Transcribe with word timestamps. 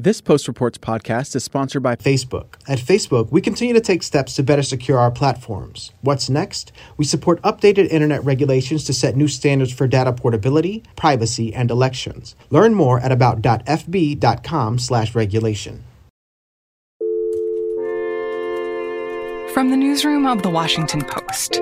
This 0.00 0.20
Post 0.20 0.46
Reports 0.46 0.78
podcast 0.78 1.34
is 1.34 1.42
sponsored 1.42 1.82
by 1.82 1.96
Facebook. 1.96 2.54
At 2.68 2.78
Facebook, 2.78 3.32
we 3.32 3.40
continue 3.40 3.74
to 3.74 3.80
take 3.80 4.04
steps 4.04 4.36
to 4.36 4.44
better 4.44 4.62
secure 4.62 4.96
our 4.96 5.10
platforms. 5.10 5.90
What's 6.02 6.30
next? 6.30 6.70
We 6.96 7.04
support 7.04 7.42
updated 7.42 7.88
internet 7.88 8.24
regulations 8.24 8.84
to 8.84 8.92
set 8.92 9.16
new 9.16 9.26
standards 9.26 9.72
for 9.72 9.88
data 9.88 10.12
portability, 10.12 10.84
privacy, 10.94 11.52
and 11.52 11.68
elections. 11.68 12.36
Learn 12.48 12.74
more 12.74 13.00
at 13.00 13.10
about.fb.com/regulation. 13.10 15.84
From 19.52 19.70
the 19.70 19.76
newsroom 19.76 20.26
of 20.26 20.44
the 20.44 20.50
Washington 20.50 21.02
Post. 21.02 21.60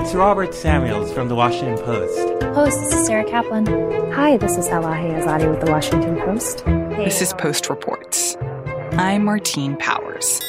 It's 0.00 0.14
Robert 0.14 0.54
Samuels 0.54 1.12
from 1.12 1.26
the 1.26 1.34
Washington 1.34 1.76
Post. 1.84 2.40
Post, 2.54 2.80
this 2.82 2.94
is 2.94 3.04
Sarah 3.04 3.24
Kaplan. 3.24 3.66
Hi, 4.12 4.36
this 4.36 4.56
is 4.56 4.68
Elahe 4.68 5.20
Izadi 5.20 5.50
with 5.50 5.60
the 5.60 5.72
Washington 5.72 6.16
Post. 6.20 6.60
Hey. 6.60 7.06
This 7.06 7.20
is 7.20 7.32
Post 7.32 7.68
Reports. 7.68 8.36
I'm 8.92 9.24
Martine 9.24 9.76
Powers. 9.76 10.40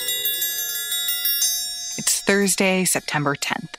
It's 1.97 2.21
Thursday, 2.21 2.85
September 2.85 3.35
10th. 3.35 3.73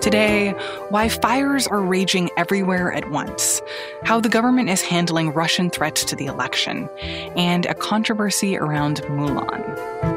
Today, 0.00 0.50
why 0.90 1.08
fires 1.08 1.66
are 1.66 1.82
raging 1.82 2.30
everywhere 2.36 2.92
at 2.92 3.10
once, 3.10 3.60
how 4.04 4.20
the 4.20 4.28
government 4.28 4.68
is 4.70 4.80
handling 4.80 5.32
Russian 5.32 5.70
threats 5.70 6.04
to 6.04 6.14
the 6.14 6.26
election, 6.26 6.88
and 7.36 7.66
a 7.66 7.74
controversy 7.74 8.56
around 8.56 9.02
Mulan. 9.08 10.13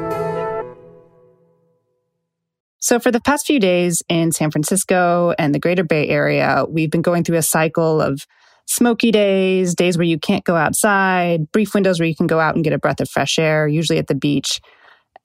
So, 2.80 3.00
for 3.00 3.10
the 3.10 3.20
past 3.20 3.46
few 3.46 3.58
days 3.58 4.02
in 4.08 4.30
San 4.30 4.50
Francisco 4.50 5.34
and 5.38 5.54
the 5.54 5.58
greater 5.58 5.82
Bay 5.82 6.08
Area, 6.08 6.64
we've 6.68 6.90
been 6.90 7.02
going 7.02 7.24
through 7.24 7.38
a 7.38 7.42
cycle 7.42 8.00
of 8.00 8.24
smoky 8.66 9.10
days, 9.10 9.74
days 9.74 9.98
where 9.98 10.06
you 10.06 10.18
can't 10.18 10.44
go 10.44 10.54
outside, 10.54 11.50
brief 11.50 11.74
windows 11.74 11.98
where 11.98 12.08
you 12.08 12.14
can 12.14 12.26
go 12.26 12.38
out 12.38 12.54
and 12.54 12.62
get 12.62 12.72
a 12.72 12.78
breath 12.78 13.00
of 13.00 13.08
fresh 13.08 13.38
air, 13.38 13.66
usually 13.66 13.98
at 13.98 14.06
the 14.06 14.14
beach. 14.14 14.60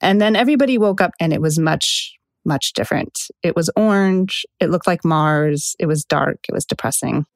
And 0.00 0.20
then 0.20 0.34
everybody 0.34 0.78
woke 0.78 1.00
up 1.00 1.12
and 1.20 1.32
it 1.32 1.40
was 1.40 1.58
much, 1.58 2.14
much 2.44 2.72
different. 2.72 3.18
It 3.42 3.54
was 3.54 3.70
orange, 3.76 4.44
it 4.60 4.70
looked 4.70 4.86
like 4.86 5.04
Mars, 5.04 5.76
it 5.78 5.86
was 5.86 6.04
dark, 6.04 6.38
it 6.48 6.52
was 6.52 6.64
depressing. 6.64 7.26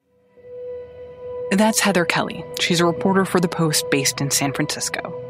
That's 1.51 1.79
Heather 1.79 2.05
Kelly. 2.05 2.43
She's 2.59 2.79
a 2.79 2.85
reporter 2.85 3.25
for 3.25 3.39
The 3.39 3.47
Post 3.47 3.85
based 3.89 4.19
in 4.21 4.29
San 4.29 4.53
Francisco. 4.53 5.28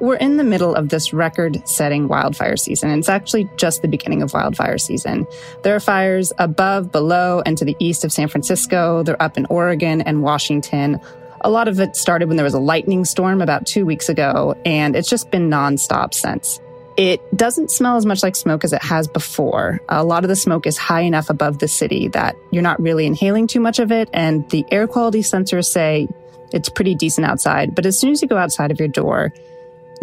We're 0.00 0.16
in 0.16 0.36
the 0.36 0.44
middle 0.44 0.74
of 0.74 0.88
this 0.88 1.12
record 1.12 1.66
setting 1.68 2.08
wildfire 2.08 2.56
season. 2.56 2.90
It's 2.98 3.08
actually 3.08 3.48
just 3.56 3.82
the 3.82 3.88
beginning 3.88 4.22
of 4.22 4.32
wildfire 4.32 4.78
season. 4.78 5.26
There 5.62 5.74
are 5.74 5.80
fires 5.80 6.32
above, 6.38 6.92
below, 6.92 7.42
and 7.46 7.56
to 7.58 7.64
the 7.64 7.76
east 7.78 8.04
of 8.04 8.12
San 8.12 8.28
Francisco. 8.28 9.02
They're 9.02 9.22
up 9.22 9.38
in 9.38 9.46
Oregon 9.46 10.02
and 10.02 10.22
Washington. 10.22 11.00
A 11.42 11.50
lot 11.50 11.68
of 11.68 11.78
it 11.78 11.94
started 11.94 12.28
when 12.28 12.36
there 12.36 12.44
was 12.44 12.54
a 12.54 12.58
lightning 12.58 13.04
storm 13.04 13.40
about 13.40 13.66
two 13.66 13.86
weeks 13.86 14.08
ago, 14.08 14.56
and 14.64 14.96
it's 14.96 15.08
just 15.08 15.30
been 15.30 15.50
nonstop 15.50 16.14
since. 16.14 16.60
It 16.96 17.20
doesn't 17.36 17.70
smell 17.70 17.96
as 17.96 18.06
much 18.06 18.22
like 18.22 18.36
smoke 18.36 18.64
as 18.64 18.72
it 18.72 18.82
has 18.82 19.08
before. 19.08 19.80
A 19.88 20.04
lot 20.04 20.24
of 20.24 20.28
the 20.28 20.36
smoke 20.36 20.66
is 20.66 20.78
high 20.78 21.00
enough 21.00 21.28
above 21.28 21.58
the 21.58 21.68
city 21.68 22.08
that 22.08 22.36
you're 22.50 22.62
not 22.62 22.80
really 22.80 23.04
inhaling 23.04 23.46
too 23.46 23.60
much 23.60 23.78
of 23.78 23.90
it, 23.92 24.08
and 24.12 24.48
the 24.50 24.64
air 24.70 24.86
quality 24.86 25.20
sensors 25.20 25.66
say 25.66 26.08
it's 26.52 26.68
pretty 26.68 26.94
decent 26.94 27.26
outside. 27.26 27.74
But 27.74 27.84
as 27.84 27.98
soon 27.98 28.12
as 28.12 28.22
you 28.22 28.28
go 28.28 28.36
outside 28.36 28.70
of 28.70 28.78
your 28.78 28.88
door, 28.88 29.32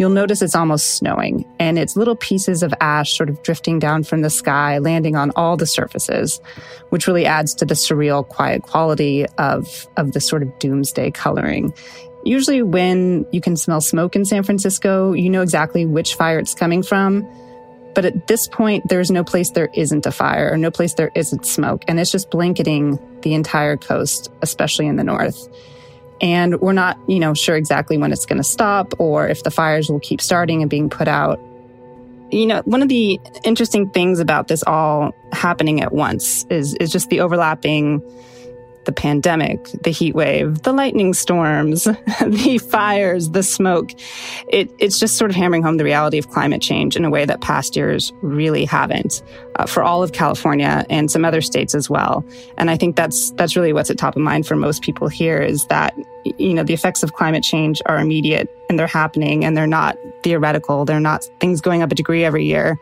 you'll 0.02 0.10
notice 0.10 0.42
it's 0.42 0.56
almost 0.56 0.96
snowing 0.96 1.48
and 1.60 1.78
it's 1.78 1.96
little 1.96 2.16
pieces 2.16 2.64
of 2.64 2.74
ash 2.80 3.16
sort 3.16 3.30
of 3.30 3.40
drifting 3.44 3.78
down 3.78 4.02
from 4.02 4.20
the 4.20 4.30
sky, 4.30 4.78
landing 4.78 5.14
on 5.14 5.30
all 5.36 5.56
the 5.56 5.64
surfaces, 5.64 6.40
which 6.90 7.06
really 7.06 7.24
adds 7.24 7.54
to 7.54 7.64
the 7.64 7.74
surreal, 7.74 8.26
quiet 8.26 8.64
quality 8.64 9.26
of, 9.38 9.86
of 9.96 10.10
the 10.10 10.20
sort 10.20 10.42
of 10.42 10.58
doomsday 10.58 11.12
coloring. 11.12 11.72
Usually, 12.24 12.62
when 12.62 13.26
you 13.30 13.40
can 13.40 13.56
smell 13.56 13.80
smoke 13.80 14.16
in 14.16 14.24
San 14.24 14.42
Francisco, 14.42 15.12
you 15.12 15.30
know 15.30 15.40
exactly 15.40 15.86
which 15.86 16.16
fire 16.16 16.40
it's 16.40 16.54
coming 16.54 16.82
from. 16.82 17.24
But 17.94 18.04
at 18.04 18.26
this 18.26 18.48
point, 18.48 18.88
there's 18.88 19.12
no 19.12 19.22
place 19.22 19.50
there 19.50 19.70
isn't 19.72 20.04
a 20.04 20.10
fire 20.10 20.50
or 20.52 20.56
no 20.56 20.72
place 20.72 20.94
there 20.94 21.12
isn't 21.14 21.46
smoke. 21.46 21.84
And 21.86 22.00
it's 22.00 22.10
just 22.10 22.28
blanketing 22.28 22.98
the 23.20 23.34
entire 23.34 23.76
coast, 23.76 24.32
especially 24.42 24.88
in 24.88 24.96
the 24.96 25.04
north. 25.04 25.48
And 26.22 26.60
we're 26.60 26.72
not, 26.72 26.98
you 27.08 27.18
know, 27.18 27.34
sure 27.34 27.56
exactly 27.56 27.98
when 27.98 28.12
it's 28.12 28.24
going 28.24 28.38
to 28.38 28.44
stop 28.44 28.94
or 28.98 29.28
if 29.28 29.42
the 29.42 29.50
fires 29.50 29.90
will 29.90 30.00
keep 30.00 30.20
starting 30.20 30.62
and 30.62 30.70
being 30.70 30.88
put 30.88 31.08
out. 31.08 31.40
You 32.30 32.46
know, 32.46 32.62
one 32.64 32.80
of 32.80 32.88
the 32.88 33.20
interesting 33.44 33.90
things 33.90 34.20
about 34.20 34.48
this 34.48 34.62
all 34.66 35.12
happening 35.32 35.82
at 35.82 35.92
once 35.92 36.46
is, 36.48 36.74
is 36.76 36.90
just 36.90 37.10
the 37.10 37.20
overlapping 37.20 38.00
the 38.84 38.92
pandemic, 38.92 39.64
the 39.82 39.90
heat 39.90 40.14
wave, 40.14 40.62
the 40.62 40.72
lightning 40.72 41.14
storms, 41.14 41.84
the 42.26 42.58
fires, 42.58 43.30
the 43.30 43.42
smoke. 43.42 43.92
It, 44.48 44.70
it's 44.78 44.98
just 44.98 45.16
sort 45.16 45.30
of 45.30 45.36
hammering 45.36 45.62
home 45.62 45.76
the 45.76 45.84
reality 45.84 46.18
of 46.18 46.28
climate 46.28 46.62
change 46.62 46.96
in 46.96 47.04
a 47.04 47.10
way 47.10 47.24
that 47.24 47.40
past 47.40 47.76
years 47.76 48.12
really 48.22 48.64
haven't 48.64 49.22
uh, 49.56 49.66
for 49.66 49.82
all 49.82 50.02
of 50.02 50.12
California 50.12 50.84
and 50.90 51.10
some 51.10 51.24
other 51.24 51.40
states 51.40 51.74
as 51.74 51.88
well. 51.88 52.24
And 52.58 52.70
I 52.70 52.76
think 52.76 52.96
that's 52.96 53.30
that's 53.32 53.56
really 53.56 53.72
what's 53.72 53.90
at 53.90 53.98
top 53.98 54.16
of 54.16 54.22
mind 54.22 54.46
for 54.46 54.56
most 54.56 54.82
people 54.82 55.08
here 55.08 55.40
is 55.40 55.66
that 55.66 55.94
you 56.24 56.54
know 56.54 56.62
the 56.62 56.74
effects 56.74 57.02
of 57.02 57.12
climate 57.12 57.42
change 57.42 57.82
are 57.86 57.98
immediate 57.98 58.48
and 58.68 58.78
they're 58.78 58.86
happening 58.86 59.44
and 59.44 59.56
they're 59.56 59.66
not 59.66 59.96
theoretical. 60.22 60.84
They're 60.84 61.00
not 61.00 61.24
things 61.40 61.60
going 61.60 61.82
up 61.82 61.92
a 61.92 61.94
degree 61.94 62.24
every 62.24 62.44
year. 62.44 62.78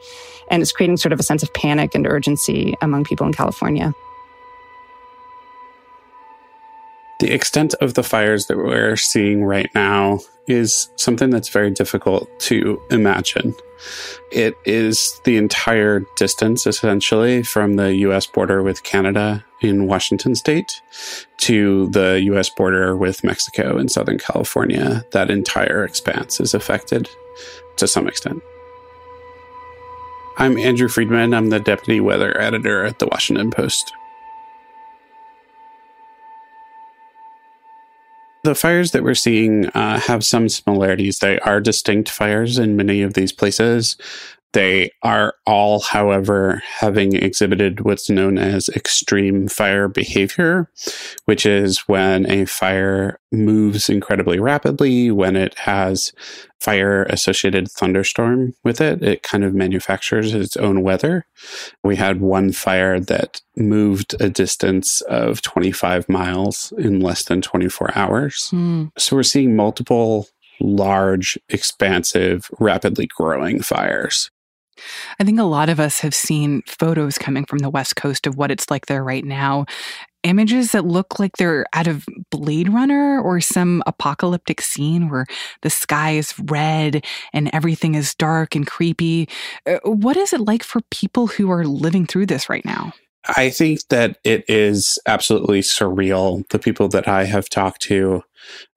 And 0.51 0.63
it's 0.63 0.73
creating 0.73 0.97
sort 0.97 1.13
of 1.13 1.21
a 1.21 1.23
sense 1.23 1.43
of 1.43 1.53
panic 1.55 1.95
and 1.95 2.07
urgency 2.07 2.75
among 2.81 3.05
people 3.05 3.27
in 3.27 3.33
California. 3.33 3.95
The 7.21 7.33
extent 7.33 7.75
of 7.83 7.93
the 7.95 8.03
fires 8.03 8.47
that 8.47 8.57
we're 8.57 8.97
seeing 8.97 9.45
right 9.45 9.71
now 9.75 10.21
is 10.47 10.89
something 10.97 11.29
that's 11.29 11.51
very 11.51 11.71
difficult 11.71 12.31
to 12.41 12.81
imagine. 12.91 13.55
It 14.33 14.55
is 14.65 15.21
the 15.25 15.37
entire 15.37 16.03
distance, 16.17 16.67
essentially, 16.67 17.43
from 17.43 17.77
the 17.77 17.95
US 17.97 18.27
border 18.27 18.63
with 18.63 18.85
Canada 18.85 19.45
in 19.61 19.87
Washington 19.87 20.35
state 20.35 20.81
to 21.39 21.91
the 21.91 22.23
US 22.33 22.49
border 22.49 22.97
with 22.97 23.23
Mexico 23.23 23.77
in 23.77 23.91
Southern 23.91 24.19
California. 24.19 25.05
That 25.13 25.31
entire 25.31 25.85
expanse 25.85 26.41
is 26.41 26.55
affected 26.55 27.07
to 27.77 27.87
some 27.87 28.09
extent. 28.09 28.43
I'm 30.39 30.57
Andrew 30.57 30.89
Freedman. 30.89 31.35
I'm 31.35 31.51
the 31.51 31.61
deputy 31.61 32.01
weather 32.01 32.41
editor 32.41 32.87
at 32.87 32.99
the 32.99 33.07
Washington 33.07 33.51
Post. 33.51 33.93
The 38.43 38.55
fires 38.55 38.93
that 38.93 39.03
we're 39.03 39.15
seeing 39.15 39.67
uh, 39.67 40.01
have 40.01 40.25
some 40.25 40.49
similarities. 40.49 41.19
They 41.19 41.39
are 41.41 41.61
distinct 41.61 42.09
fires 42.09 42.59
in 42.59 42.75
many 42.75 43.03
of 43.03 43.15
these 43.15 43.33
places. 43.33 43.97
They 44.53 44.91
are 45.03 45.35
all, 45.47 45.81
however, 45.81 46.61
having 46.79 47.15
exhibited 47.15 47.83
what's 47.83 48.11
known 48.11 48.37
as 48.37 48.69
extreme 48.71 49.47
fire 49.47 49.87
behavior, 49.87 50.69
which 51.27 51.47
is 51.47 51.81
when 51.87 52.29
a 52.29 52.47
fire 52.47 53.21
moves 53.31 53.89
incredibly 53.89 54.41
rapidly, 54.41 55.13
when 55.13 55.37
it 55.37 55.57
has 55.61 56.13
fire 56.61 57.05
associated 57.05 57.71
thunderstorm 57.71 58.55
with 58.65 58.81
it. 58.81 59.03
It 59.03 59.23
kind 59.23 59.45
of 59.45 59.55
manufactures 59.55 60.35
its 60.35 60.57
own 60.57 60.83
weather. 60.83 61.27
We 61.85 61.97
had 61.97 62.21
one 62.21 62.53
fire 62.53 62.99
that 63.01 63.41
moved 63.57 64.21
a 64.21 64.29
distance 64.29 65.01
of 65.03 65.43
25 65.43 66.09
miles 66.09 66.73
in 66.77 67.01
less 67.01 67.25
than 67.25 67.41
24 67.41 67.97
hours. 67.97 68.51
Mm. 68.53 68.91
So 68.99 69.17
we're 69.17 69.23
seeing 69.23 69.55
multiple 69.55 70.27
large, 70.61 71.39
expansive, 71.49 72.51
rapidly 72.59 73.07
growing 73.07 73.63
fires. 73.63 74.31
I 75.19 75.25
think 75.25 75.39
a 75.39 75.45
lot 75.45 75.69
of 75.69 75.81
us 75.81 76.01
have 76.01 76.15
seen 76.15 76.63
photos 76.67 77.19
coming 77.19 77.45
from 77.45 77.59
the 77.59 77.71
West 77.71 77.97
Coast 77.97 78.27
of 78.27 78.37
what 78.37 78.51
it's 78.51 78.71
like 78.71 78.87
there 78.87 79.05
right 79.05 79.25
now. 79.25 79.67
Images 80.23 80.73
that 80.73 80.85
look 80.85 81.19
like 81.19 81.37
they're 81.37 81.65
out 81.73 81.87
of 81.87 82.07
Blade 82.31 82.69
Runner 82.69 83.21
or 83.21 83.41
some 83.41 83.83
apocalyptic 83.87 84.61
scene 84.61 85.09
where 85.09 85.27
the 85.63 85.71
sky 85.71 86.13
is 86.13 86.39
red 86.39 87.05
and 87.33 87.49
everything 87.55 87.95
is 87.95 88.15
dark 88.15 88.55
and 88.55 88.67
creepy. 88.67 89.29
Uh, 89.67 89.79
what 89.85 90.19
is 90.19 90.33
it 90.35 90.43
like 90.43 90.63
for 90.63 90.83
people 90.91 91.27
who 91.27 91.51
are 91.51 91.65
living 91.65 92.07
through 92.07 92.27
this 92.27 92.51
right 92.51 92.65
now? 92.67 92.93
I 93.37 93.51
think 93.51 93.89
that 93.89 94.19
it 94.25 94.45
is 94.49 94.99
absolutely 95.07 95.61
surreal. 95.61 96.49
The 96.49 96.59
people 96.59 96.89
that 96.89 97.07
I 97.07 97.25
have 97.25 97.49
talked 97.49 97.83
to 97.83 98.23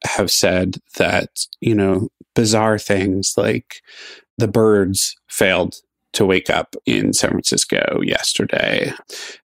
have 0.05 0.31
said 0.31 0.77
that, 0.97 1.29
you 1.61 1.75
know, 1.75 2.09
bizarre 2.35 2.77
things 2.77 3.33
like 3.37 3.81
the 4.37 4.47
birds 4.47 5.15
failed 5.29 5.75
to 6.13 6.25
wake 6.25 6.49
up 6.49 6.75
in 6.85 7.13
San 7.13 7.31
Francisco 7.31 8.01
yesterday. 8.01 8.93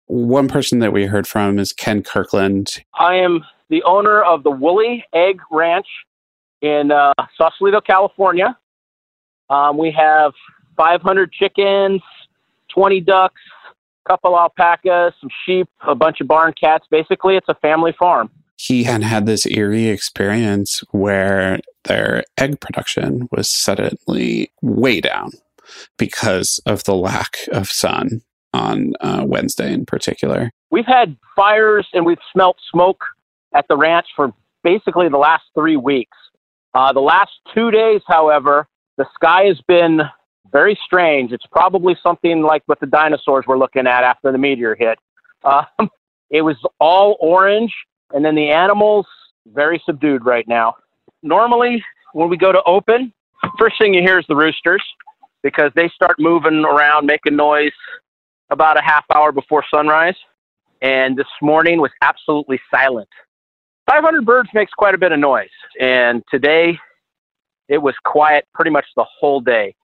One 0.07 0.49
person 0.49 0.79
that 0.79 0.93
we 0.93 1.07
heard 1.07 1.27
from 1.27 1.59
is 1.59 1.73
Ken 1.73 2.03
Kirkland. 2.03 2.83
I 2.99 3.17
am 3.17 3.45
the 3.69 3.83
owner 3.83 4.23
of 4.23 4.43
the 4.43 4.51
Woolly 4.51 5.05
Egg 5.13 5.41
Ranch 5.51 5.87
in 6.63 6.91
uh, 6.91 7.13
Sausalito, 7.37 7.81
California. 7.81 8.57
Um, 9.51 9.79
we 9.79 9.91
have 9.93 10.33
500 10.77 11.33
chickens, 11.33 12.01
20 12.75 13.01
ducks, 13.01 13.41
a 14.07 14.09
couple 14.11 14.39
alpacas, 14.39 15.15
some 15.21 15.31
sheep, 15.45 15.69
a 15.87 15.95
bunch 15.95 16.21
of 16.21 16.29
barn 16.29 16.55
cats. 16.59 16.87
Basically, 16.91 17.37
it's 17.37 17.49
a 17.49 17.55
family 17.57 17.95
farm. 17.99 18.31
he 18.57 18.85
had 18.85 19.03
had 19.03 19.27
this 19.27 19.47
eerie 19.47 19.89
experience 19.89 20.83
where 20.91 21.61
their 21.85 22.25
egg 22.37 22.61
production 22.61 23.29
was 23.31 23.49
suddenly 23.49 24.51
way 24.61 25.01
down 25.01 25.31
because 25.97 26.61
of 26.67 26.85
the 26.85 26.95
lack 26.95 27.39
of 27.53 27.69
sun 27.69 28.23
on 28.53 28.95
uh, 29.01 29.25
Wednesday 29.27 29.73
in 29.73 29.85
particular. 29.85 30.51
We've 30.71 30.87
had 30.87 31.17
fires 31.37 31.87
and 31.93 32.05
we've 32.05 32.19
smelt 32.33 32.57
smoke 32.71 33.05
at 33.55 33.67
the 33.69 33.77
ranch 33.77 34.07
for 34.17 34.33
basically 34.63 35.09
the 35.09 35.19
last 35.19 35.45
three 35.55 35.77
weeks. 35.77 36.17
Uh, 36.75 36.93
the 36.93 37.01
last 37.01 37.31
two 37.55 37.71
days, 37.71 38.01
however, 38.07 38.69
the 38.97 39.07
sky 39.15 39.45
has 39.45 39.61
been 39.67 40.01
very 40.51 40.79
strange. 40.85 41.33
It's 41.33 41.47
probably 41.47 41.97
something 42.03 42.43
like 42.43 42.63
what 42.67 42.81
the 42.81 42.87
dinosaurs 42.87 43.47
were 43.47 43.59
looking 43.59 43.87
at 43.87 44.05
after 44.05 44.33
the 44.33 44.39
meteor 44.39 44.75
hit. 44.75 44.99
Um, 45.45 45.89
it 46.31 46.43
was 46.43 46.57
all 46.81 47.17
orange, 47.21 47.73
and 48.13 48.25
then 48.25 48.35
the 48.35 48.51
animals 48.51 49.07
very 49.47 49.81
subdued 49.87 50.27
right 50.27 50.47
now. 50.49 50.75
Normally, 51.23 51.83
when 52.13 52.29
we 52.29 52.37
go 52.37 52.51
to 52.51 52.61
open, 52.65 53.13
first 53.57 53.77
thing 53.79 53.95
you 53.95 54.03
hear 54.03 54.19
is 54.19 54.27
the 54.29 54.35
roosters 54.35 54.83
because 55.43 55.73
they 55.75 55.89
start 55.89 56.17
moving 56.19 56.65
around, 56.65 57.07
making 57.07 57.37
noise 57.37 57.73
about 58.51 58.79
a 58.79 58.83
half 58.83 59.05
hour 59.15 59.33
before 59.33 59.65
sunrise. 59.73 60.17
And 60.81 61.17
this 61.17 61.27
morning 61.43 61.81
was 61.81 61.91
absolutely 62.03 62.61
silent. 62.73 63.09
500 63.91 64.25
birds 64.25 64.51
makes 64.55 64.73
quite 64.73 64.95
a 64.95 64.99
bit 64.99 65.13
of 65.13 65.19
noise. 65.19 65.49
And 65.81 66.23
today 66.31 66.79
it 67.69 67.79
was 67.79 67.95
quiet 68.05 68.47
pretty 68.55 68.71
much 68.71 68.87
the 68.97 69.05
whole 69.05 69.41
day. 69.41 69.75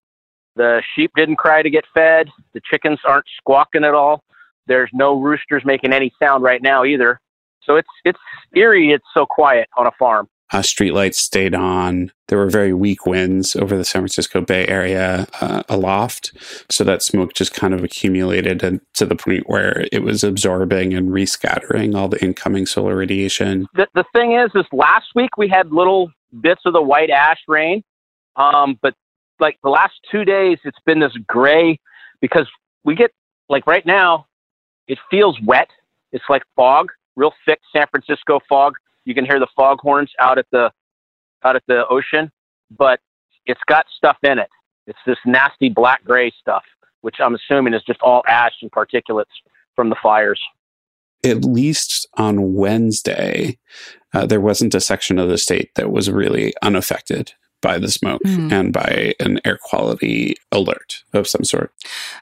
The 0.56 0.82
sheep 0.94 1.10
didn't 1.16 1.36
cry 1.36 1.62
to 1.62 1.70
get 1.70 1.84
fed. 1.94 2.28
The 2.52 2.60
chickens 2.70 3.00
aren't 3.04 3.26
squawking 3.38 3.84
at 3.84 3.94
all. 3.94 4.22
There's 4.66 4.90
no 4.92 5.20
roosters 5.20 5.62
making 5.64 5.92
any 5.92 6.12
sound 6.22 6.42
right 6.42 6.62
now 6.62 6.84
either. 6.84 7.20
So 7.64 7.76
it's 7.76 7.88
it's 8.04 8.18
eerie. 8.54 8.92
It's 8.92 9.04
so 9.14 9.26
quiet 9.26 9.68
on 9.76 9.86
a 9.86 9.90
farm. 9.98 10.28
Uh, 10.52 10.58
streetlights 10.58 11.14
stayed 11.14 11.54
on. 11.54 12.12
There 12.28 12.38
were 12.38 12.50
very 12.50 12.72
weak 12.72 13.06
winds 13.06 13.56
over 13.56 13.76
the 13.76 13.84
San 13.84 14.02
Francisco 14.02 14.40
Bay 14.40 14.66
Area 14.68 15.26
uh, 15.40 15.62
aloft. 15.68 16.32
So 16.70 16.84
that 16.84 17.02
smoke 17.02 17.32
just 17.34 17.54
kind 17.54 17.74
of 17.74 17.82
accumulated 17.82 18.62
and 18.62 18.80
to 18.94 19.06
the 19.06 19.16
point 19.16 19.48
where 19.48 19.86
it 19.90 20.02
was 20.02 20.22
absorbing 20.22 20.94
and 20.94 21.08
rescattering 21.08 21.96
all 21.96 22.08
the 22.08 22.22
incoming 22.22 22.66
solar 22.66 22.96
radiation. 22.96 23.66
The, 23.74 23.88
the 23.94 24.04
thing 24.12 24.34
is, 24.34 24.50
is 24.54 24.66
last 24.72 25.06
week 25.14 25.36
we 25.36 25.48
had 25.48 25.72
little 25.72 26.10
bits 26.40 26.62
of 26.66 26.72
the 26.72 26.82
white 26.82 27.10
ash 27.10 27.40
rain. 27.48 27.82
Um, 28.36 28.78
but 28.82 28.94
like 29.40 29.58
the 29.62 29.70
last 29.70 29.94
two 30.10 30.24
days, 30.24 30.58
it's 30.64 30.78
been 30.84 31.00
this 31.00 31.16
gray 31.26 31.78
because 32.20 32.48
we 32.84 32.94
get 32.94 33.10
like 33.48 33.66
right 33.66 33.84
now, 33.84 34.26
it 34.88 34.98
feels 35.10 35.38
wet. 35.42 35.68
It's 36.12 36.24
like 36.28 36.42
fog, 36.56 36.90
real 37.16 37.32
thick 37.46 37.60
San 37.74 37.86
Francisco 37.90 38.40
fog. 38.48 38.76
You 39.04 39.14
can 39.14 39.24
hear 39.24 39.38
the 39.38 39.48
foghorns 39.56 40.10
out 40.18 40.38
at 40.38 40.46
the 40.50 40.70
out 41.44 41.56
at 41.56 41.62
the 41.68 41.86
ocean, 41.88 42.30
but 42.76 43.00
it's 43.46 43.60
got 43.66 43.86
stuff 43.96 44.16
in 44.22 44.38
it. 44.38 44.48
It's 44.86 44.98
this 45.06 45.18
nasty 45.26 45.68
black 45.68 46.04
gray 46.04 46.32
stuff, 46.40 46.64
which 47.02 47.16
I'm 47.20 47.34
assuming 47.34 47.74
is 47.74 47.82
just 47.82 48.00
all 48.02 48.22
ash 48.26 48.54
and 48.62 48.70
particulates 48.70 49.24
from 49.76 49.90
the 49.90 49.96
fires. 50.02 50.40
At 51.24 51.44
least 51.44 52.06
on 52.16 52.54
Wednesday, 52.54 53.58
uh, 54.12 54.26
there 54.26 54.40
wasn't 54.40 54.74
a 54.74 54.80
section 54.80 55.18
of 55.18 55.28
the 55.28 55.38
state 55.38 55.70
that 55.74 55.90
was 55.90 56.10
really 56.10 56.52
unaffected 56.62 57.32
by 57.64 57.78
the 57.78 57.88
smoke 57.88 58.20
mm. 58.26 58.52
and 58.52 58.74
by 58.74 59.14
an 59.20 59.40
air 59.46 59.58
quality 59.60 60.36
alert 60.52 61.02
of 61.14 61.26
some 61.26 61.44
sort. 61.44 61.72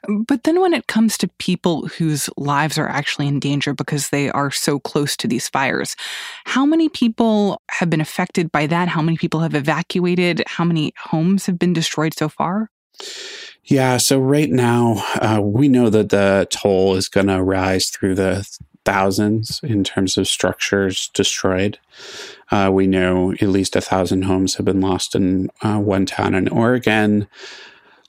But 0.07 0.45
then 0.45 0.61
when 0.61 0.73
it 0.73 0.87
comes 0.87 1.17
to 1.17 1.27
people 1.37 1.87
whose 1.87 2.29
lives 2.37 2.77
are 2.77 2.87
actually 2.87 3.27
in 3.27 3.41
danger 3.41 3.73
because 3.73 4.09
they 4.09 4.29
are 4.29 4.51
so 4.51 4.79
close 4.79 5.17
to 5.17 5.27
these 5.27 5.49
fires, 5.49 5.97
how 6.45 6.65
many 6.65 6.87
people 6.87 7.61
have 7.71 7.89
been 7.89 7.99
affected 7.99 8.53
by 8.53 8.67
that? 8.67 8.87
How 8.87 9.01
many 9.01 9.17
people 9.17 9.41
have 9.41 9.53
evacuated? 9.53 10.43
How 10.47 10.63
many 10.63 10.93
homes 10.97 11.45
have 11.45 11.59
been 11.59 11.73
destroyed 11.73 12.13
so 12.13 12.29
far? 12.29 12.69
Yeah, 13.65 13.97
so 13.97 14.19
right 14.19 14.49
now, 14.49 15.03
uh, 15.15 15.41
we 15.43 15.67
know 15.67 15.89
that 15.89 16.09
the 16.09 16.47
toll 16.49 16.95
is 16.95 17.09
going 17.09 17.27
to 17.27 17.43
rise 17.43 17.89
through 17.89 18.15
the 18.15 18.47
thousands 18.85 19.59
in 19.63 19.83
terms 19.83 20.17
of 20.17 20.27
structures 20.27 21.09
destroyed. 21.13 21.79
Uh, 22.51 22.69
we 22.71 22.87
know 22.87 23.31
at 23.33 23.43
least 23.43 23.75
a 23.75 23.81
thousand 23.81 24.23
homes 24.23 24.55
have 24.55 24.65
been 24.65 24.81
lost 24.81 25.15
in 25.15 25.49
uh, 25.61 25.79
one 25.79 26.05
town 26.05 26.35
in 26.35 26.47
Oregon. 26.49 27.27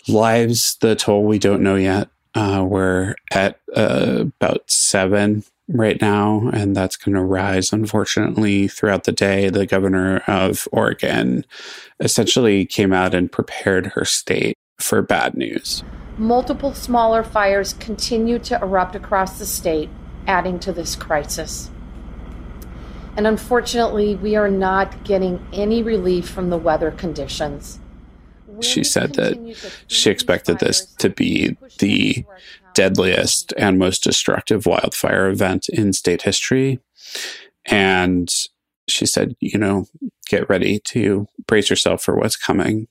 Lives, 0.08 0.76
the 0.76 0.94
toll 0.94 1.24
we 1.24 1.38
don't 1.38 1.62
know 1.62 1.76
yet. 1.76 2.08
Uh, 2.34 2.64
we're 2.68 3.14
at 3.32 3.60
uh, 3.76 4.24
about 4.40 4.68
seven 4.68 5.44
right 5.68 6.00
now, 6.00 6.50
and 6.52 6.76
that's 6.76 6.96
going 6.96 7.14
to 7.14 7.22
rise, 7.22 7.72
unfortunately, 7.72 8.68
throughout 8.68 9.04
the 9.04 9.12
day. 9.12 9.48
The 9.48 9.66
governor 9.66 10.18
of 10.26 10.68
Oregon 10.72 11.44
essentially 12.00 12.66
came 12.66 12.92
out 12.92 13.14
and 13.14 13.30
prepared 13.30 13.86
her 13.88 14.04
state 14.04 14.58
for 14.78 15.00
bad 15.00 15.34
news. 15.34 15.82
Multiple 16.18 16.74
smaller 16.74 17.24
fires 17.24 17.72
continue 17.74 18.38
to 18.40 18.60
erupt 18.60 18.94
across 18.94 19.38
the 19.38 19.46
state 19.46 19.88
adding 20.26 20.58
to 20.60 20.72
this 20.72 20.96
crisis. 20.96 21.70
And 23.16 23.26
unfortunately, 23.26 24.16
we 24.16 24.34
are 24.36 24.50
not 24.50 25.04
getting 25.04 25.44
any 25.52 25.82
relief 25.82 26.28
from 26.28 26.50
the 26.50 26.58
weather 26.58 26.90
conditions. 26.90 27.78
She 28.60 28.84
said 28.84 29.14
that 29.14 29.36
she 29.88 30.10
expected 30.10 30.58
this 30.58 30.86
to 30.96 31.10
be 31.10 31.56
the 31.78 32.24
deadliest 32.74 33.52
and 33.56 33.78
most 33.78 34.02
destructive 34.02 34.66
wildfire 34.66 35.28
event 35.28 35.68
in 35.68 35.92
state 35.92 36.22
history. 36.22 36.80
And 37.66 38.28
she 38.88 39.06
said, 39.06 39.34
you 39.40 39.58
know, 39.58 39.86
get 40.28 40.48
ready 40.48 40.80
to 40.88 41.26
brace 41.46 41.70
yourself 41.70 42.02
for 42.02 42.16
what's 42.16 42.36
coming. 42.36 42.88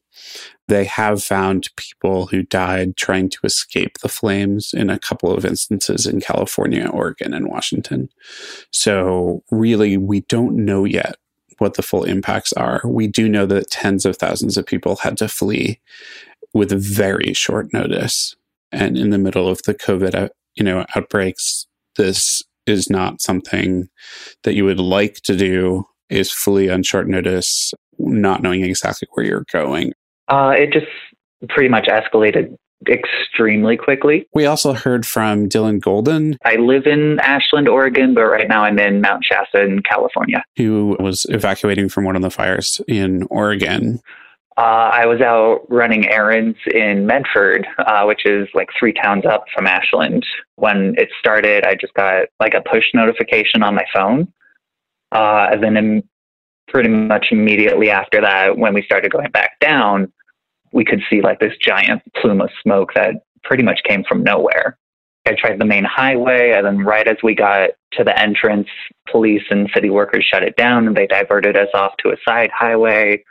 They 0.68 0.86
have 0.86 1.24
found 1.24 1.70
people 1.76 2.28
who 2.28 2.44
died 2.44 2.96
trying 2.96 3.30
to 3.30 3.40
escape 3.44 4.00
the 4.00 4.10
flames 4.10 4.74
in 4.74 4.90
a 4.90 5.00
couple 5.00 5.32
of 5.32 5.46
instances 5.46 6.06
in 6.06 6.22
California, 6.22 6.88
Oregon, 6.88 7.34
and 7.34 7.48
Washington. 7.48 8.10
So, 8.72 9.44
really, 9.52 9.98
we 9.98 10.22
don't 10.22 10.66
know 10.66 10.86
yet 10.86 11.16
what 11.60 11.76
the 11.76 11.82
full 11.82 12.04
impacts 12.04 12.54
are. 12.54 12.82
We 12.86 13.08
do 13.08 13.30
know 13.30 13.46
that 13.48 13.72
tens 13.72 14.06
of 14.06 14.18
thousands 14.18 14.58
of 14.58 14.66
people 14.66 14.98
had 14.98 15.18
to 15.18 15.28
flee 15.28 15.80
with 16.54 16.72
very 16.72 17.34
short 17.34 17.74
notice. 17.74 18.36
And 18.72 18.98
in 18.98 19.10
the 19.10 19.18
middle 19.18 19.48
of 19.48 19.62
the 19.64 19.74
COVID, 19.74 20.16
uh, 20.16 20.30
you 20.56 20.64
know, 20.64 20.86
outbreaks, 20.96 21.68
this 21.96 22.44
is 22.66 22.90
not 22.90 23.22
something 23.22 23.90
that 24.44 24.54
you 24.54 24.66
would 24.66 24.80
like 24.80 25.16
to 25.24 25.36
do 25.36 25.86
is 26.10 26.32
fully 26.32 26.70
on 26.70 26.84
short 26.84 27.08
notice, 27.08 27.74
not 27.98 28.42
knowing 28.42 28.64
exactly 28.64 29.08
where 29.14 29.26
you're 29.26 29.46
going. 29.52 29.94
Uh, 30.28 30.54
it 30.58 30.72
just 30.72 30.88
pretty 31.50 31.70
much 31.70 31.88
escalated 31.88 32.56
extremely 32.90 33.78
quickly. 33.78 34.28
We 34.34 34.46
also 34.46 34.74
heard 34.74 35.06
from 35.06 35.50
Dylan 35.50 35.80
Golden. 35.80 36.38
I 36.44 36.56
live 36.56 36.86
in 36.86 37.20
Ashland, 37.20 37.70
Oregon, 37.70 38.14
but 38.14 38.26
right 38.26 38.48
now 38.48 38.64
I'm 38.64 38.80
in 38.80 39.02
Mount 39.02 39.24
Shasta 39.26 39.62
in 39.62 39.82
California. 39.84 40.44
Who 40.58 40.98
was 41.00 41.26
evacuating 41.30 41.90
from 41.90 42.04
one 42.04 42.16
of 42.16 42.22
the 42.22 42.30
fires 42.30 42.82
in 42.88 43.24
Oregon. 43.30 44.02
Uh, 44.56 44.92
I 44.94 45.06
was 45.08 45.20
out 45.20 45.62
running 45.68 46.08
errands 46.08 46.58
in 46.72 47.08
Medford, 47.08 47.66
uh, 47.80 48.04
which 48.04 48.26
is 48.26 48.48
like 48.54 48.70
three 48.78 48.94
towns 48.94 49.26
up 49.26 49.46
from 49.54 49.66
Ashland. 49.66 50.26
When 50.56 50.94
it 50.98 51.10
started, 51.20 51.66
I 51.66 51.76
just 51.76 51.94
got 51.96 52.26
like 52.40 52.54
a 52.54 52.62
push 52.62 52.86
notification 52.94 53.64
on 53.64 53.74
my 53.74 53.86
phone. 53.94 54.32
Uh, 55.12 55.48
and 55.52 55.76
then 55.76 56.04
pretty 56.68 56.90
much 56.90 57.28
immediately 57.32 57.90
after 57.90 58.22
that, 58.22 58.58
when 58.58 58.74
we 58.74 58.84
started 58.84 59.12
going 59.12 59.32
back 59.32 59.60
down, 59.60 60.12
we 60.72 60.84
could 60.84 61.02
see 61.10 61.22
like 61.22 61.40
this 61.40 61.56
giant 61.62 62.02
plume 62.16 62.42
of 62.42 62.50
smoke 62.62 62.94
that 62.96 63.16
pretty 63.44 63.64
much 63.64 63.80
came 63.88 64.04
from 64.04 64.24
nowhere. 64.24 64.78
I 65.26 65.36
tried 65.38 65.60
the 65.60 65.66
main 65.66 65.86
highway, 65.86 66.52
and 66.52 66.66
then 66.66 66.80
right 66.80 67.08
as 67.08 67.18
we 67.24 67.34
got 67.34 67.70
to 67.94 68.04
the 68.04 68.20
entrance, 68.20 68.68
police 69.10 69.44
and 69.50 69.70
city 69.74 69.90
workers 69.90 70.26
shut 70.26 70.44
it 70.44 70.56
down 70.58 70.88
and 70.88 70.98
they 70.98 71.08
diverted 71.08 71.56
us 71.56 71.70
off 71.74 71.94
to 72.00 72.10
a 72.10 72.18
side 72.28 72.50
highway. 72.54 73.24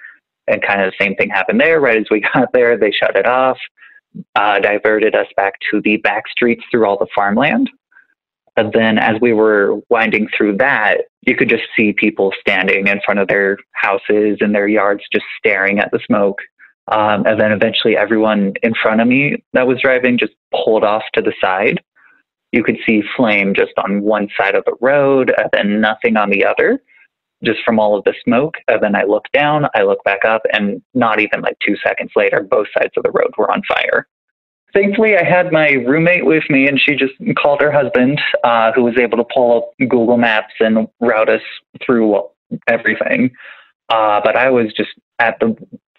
And 0.49 0.63
kind 0.63 0.81
of 0.81 0.91
the 0.91 1.05
same 1.05 1.15
thing 1.15 1.31
happened 1.31 1.61
there. 1.61 1.81
Right 1.81 1.99
as 1.99 2.07
we 2.11 2.21
got 2.35 2.53
there, 2.53 2.77
they 2.77 2.91
shut 2.91 3.17
it 3.17 3.27
off, 3.27 3.59
uh, 4.35 4.59
diverted 4.61 5.15
us 5.15 5.27
back 5.37 5.55
to 5.71 5.81
the 5.83 5.99
back 5.99 6.25
streets 6.29 6.65
through 6.71 6.87
all 6.87 6.99
the 6.99 7.07
farmland. 7.15 7.71
But 8.55 8.73
then 8.75 8.99
as 8.99 9.21
we 9.21 9.33
were 9.33 9.81
winding 9.89 10.29
through 10.37 10.59
that, 10.59 11.03
you 11.23 11.37
could 11.37 11.49
just 11.49 11.65
see 11.77 11.93
people 11.93 12.33
standing 12.41 12.87
in 12.87 13.01
front 13.05 13.21
of 13.21 13.29
their 13.29 13.57
houses 13.73 14.39
and 14.41 14.55
their 14.55 14.69
yards, 14.69 15.03
just 15.13 15.25
staring 15.39 15.79
at 15.79 15.91
the 15.91 16.01
smoke. 16.07 16.39
Um, 16.89 17.25
and 17.27 17.41
then 17.41 17.53
eventually 17.53 17.97
everyone 17.97 18.55
in 18.63 18.75
front 18.75 19.01
of 19.01 19.07
me 19.07 19.43
that 19.53 19.67
was 19.67 19.81
driving 19.81 20.19
just 20.19 20.33
pulled 20.53 20.85
off 20.85 21.05
to 21.15 21.23
the 21.23 21.33
side. 21.41 21.81
You 22.51 22.63
could 22.63 22.77
see 22.85 23.03
flame 23.17 23.55
just 23.55 23.73
on 23.79 24.03
one 24.03 24.29
side 24.37 24.55
of 24.55 24.65
the 24.67 24.75
road 24.81 25.33
and 25.39 25.49
then 25.53 25.81
nothing 25.81 26.17
on 26.17 26.29
the 26.29 26.45
other, 26.45 26.83
just 27.43 27.61
from 27.65 27.79
all 27.79 27.97
of 27.97 28.05
the 28.05 28.15
smoke. 28.25 28.57
And 28.69 28.83
then 28.83 28.95
I 28.95 29.05
look 29.05 29.25
down, 29.33 29.67
I 29.75 29.83
look 29.83 30.03
back 30.05 30.25
up, 30.27 30.43
and 30.53 30.83
not 30.93 31.21
even 31.21 31.41
like 31.41 31.57
two 31.67 31.77
seconds 31.83 32.11
later, 32.15 32.43
both 32.43 32.67
sides 32.77 32.93
of 32.97 33.05
the 33.05 33.13
road 33.13 33.33
were 33.39 33.51
on 33.51 33.63
fire. 33.67 34.07
Thankfully, 34.73 35.17
I 35.17 35.25
had 35.25 35.53
my 35.53 35.71
roommate 35.71 36.27
with 36.27 36.45
me, 36.49 36.67
and 36.67 36.81
she 36.81 36.95
just 36.95 37.15
called 37.37 37.61
her 37.61 37.73
husband, 37.73 38.21
uh, 38.45 38.73
who 38.73 38.83
was 38.83 38.97
able 38.99 39.19
to 39.19 39.25
pull 39.33 39.59
up 39.59 39.71
Google 39.79 40.17
Maps 40.17 40.55
and 40.61 40.89
route 41.01 41.29
us 41.29 41.43
through 41.85 42.23
everything. 42.67 43.31
Uh, 43.89 44.21
but 44.25 44.37
I 44.37 44.51
was 44.51 44.73
just 44.73 44.91
at 45.19 45.39
the 45.41 45.57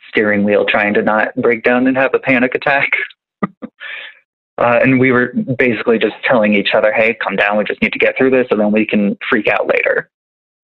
steering 0.10 0.44
wheel 0.44 0.66
trying 0.66 0.94
to 0.94 1.02
not 1.02 1.36
break 1.36 1.64
down 1.64 1.88
and 1.88 1.98
have 1.98 2.14
a 2.14 2.20
panic 2.20 2.56
attack. 2.56 2.92
uh, 3.62 3.68
and 4.58 5.00
we 5.00 5.12
were 5.12 5.34
basically 5.58 5.98
just 5.98 6.16
telling 6.24 6.54
each 6.54 6.70
other, 6.74 6.94
hey, 6.94 7.18
come 7.24 7.36
down, 7.36 7.58
we 7.58 7.64
just 7.64 7.82
need 7.82 7.94
to 7.94 8.00
get 8.00 8.18
through 8.18 8.30
this, 8.30 8.48
and 8.52 8.60
then 8.60 8.72
we 8.72 8.86
can 8.86 9.18
freak 9.30 9.48
out 9.48 9.68
later. 9.68 10.10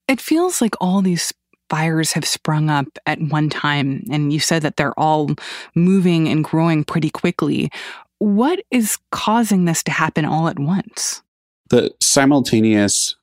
It 0.08 0.20
feels 0.20 0.62
like 0.62 0.76
all 0.82 1.02
these 1.02 1.34
fires 1.70 2.14
have 2.14 2.26
sprung 2.26 2.70
up 2.70 2.88
at 3.06 3.20
one 3.22 3.50
time, 3.50 4.04
and 4.12 4.34
you 4.34 4.40
said 4.40 4.62
that 4.64 4.78
they're 4.78 4.98
all 5.00 5.30
moving 5.76 6.28
and 6.28 6.44
growing 6.44 6.84
pretty 6.84 7.10
quickly. 7.10 7.70
What 8.20 8.60
is 8.72 8.98
causing 9.12 9.66
this 9.66 9.84
to 9.84 9.92
happen 9.92 10.26
all 10.26 10.48
at 10.48 10.60
once? 10.60 11.22
The 11.70 11.92
simultaneous 12.02 13.16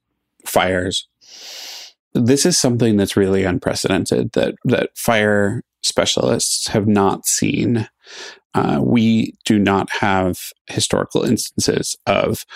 fires. 0.44 1.06
This 2.14 2.46
is 2.46 2.58
something 2.58 2.96
that's 2.96 3.16
really 3.16 3.44
unprecedented 3.44 4.32
that 4.32 4.54
that 4.64 4.96
fire 4.96 5.62
specialists 5.82 6.68
have 6.68 6.86
not 6.86 7.26
seen. 7.26 7.88
Uh, 8.54 8.80
we 8.82 9.34
do 9.44 9.58
not 9.58 9.88
have 10.00 10.38
historical 10.66 11.24
instances 11.24 11.96
of 12.06 12.46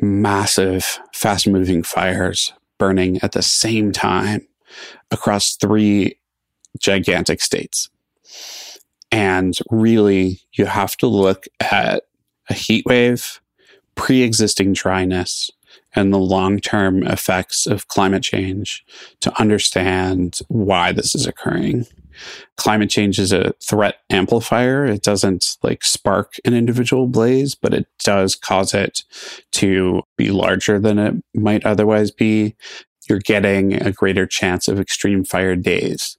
massive, 0.00 1.00
fast 1.12 1.46
moving 1.46 1.82
fires 1.82 2.52
burning 2.78 3.18
at 3.22 3.32
the 3.32 3.42
same 3.42 3.92
time 3.92 4.47
across 5.10 5.56
three 5.56 6.18
gigantic 6.78 7.40
states. 7.40 7.88
And 9.10 9.56
really, 9.70 10.40
you 10.52 10.66
have 10.66 10.96
to 10.98 11.06
look 11.06 11.46
at 11.60 12.04
a 12.50 12.54
heat 12.54 12.84
wave, 12.86 13.40
pre 13.94 14.22
existing 14.22 14.74
dryness, 14.74 15.50
and 15.94 16.12
the 16.12 16.18
long 16.18 16.60
term 16.60 17.02
effects 17.04 17.66
of 17.66 17.88
climate 17.88 18.22
change 18.22 18.84
to 19.20 19.40
understand 19.40 20.40
why 20.48 20.92
this 20.92 21.14
is 21.14 21.26
occurring. 21.26 21.86
Climate 22.56 22.90
change 22.90 23.18
is 23.18 23.32
a 23.32 23.52
threat 23.62 23.96
amplifier. 24.10 24.84
It 24.84 25.02
doesn't 25.02 25.56
like 25.62 25.84
spark 25.84 26.34
an 26.44 26.52
individual 26.52 27.06
blaze, 27.06 27.54
but 27.54 27.72
it 27.72 27.86
does 28.02 28.34
cause 28.34 28.74
it 28.74 29.04
to 29.52 30.02
be 30.16 30.30
larger 30.30 30.78
than 30.80 30.98
it 30.98 31.14
might 31.34 31.64
otherwise 31.64 32.10
be 32.10 32.56
you're 33.08 33.18
getting 33.18 33.74
a 33.74 33.92
greater 33.92 34.26
chance 34.26 34.68
of 34.68 34.80
extreme 34.80 35.24
fire 35.24 35.56
days, 35.56 36.16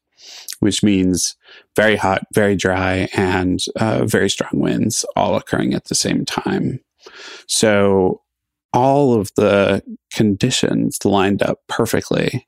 which 0.59 0.83
means 0.83 1.35
very 1.75 1.95
hot, 1.95 2.23
very 2.33 2.55
dry, 2.55 3.07
and 3.15 3.59
uh, 3.75 4.05
very 4.05 4.29
strong 4.29 4.51
winds 4.53 5.05
all 5.15 5.35
occurring 5.35 5.73
at 5.73 5.85
the 5.85 5.95
same 5.95 6.25
time. 6.25 6.79
So, 7.47 8.21
all 8.71 9.15
of 9.15 9.31
the 9.35 9.81
conditions 10.13 11.03
lined 11.03 11.41
up 11.41 11.59
perfectly. 11.67 12.47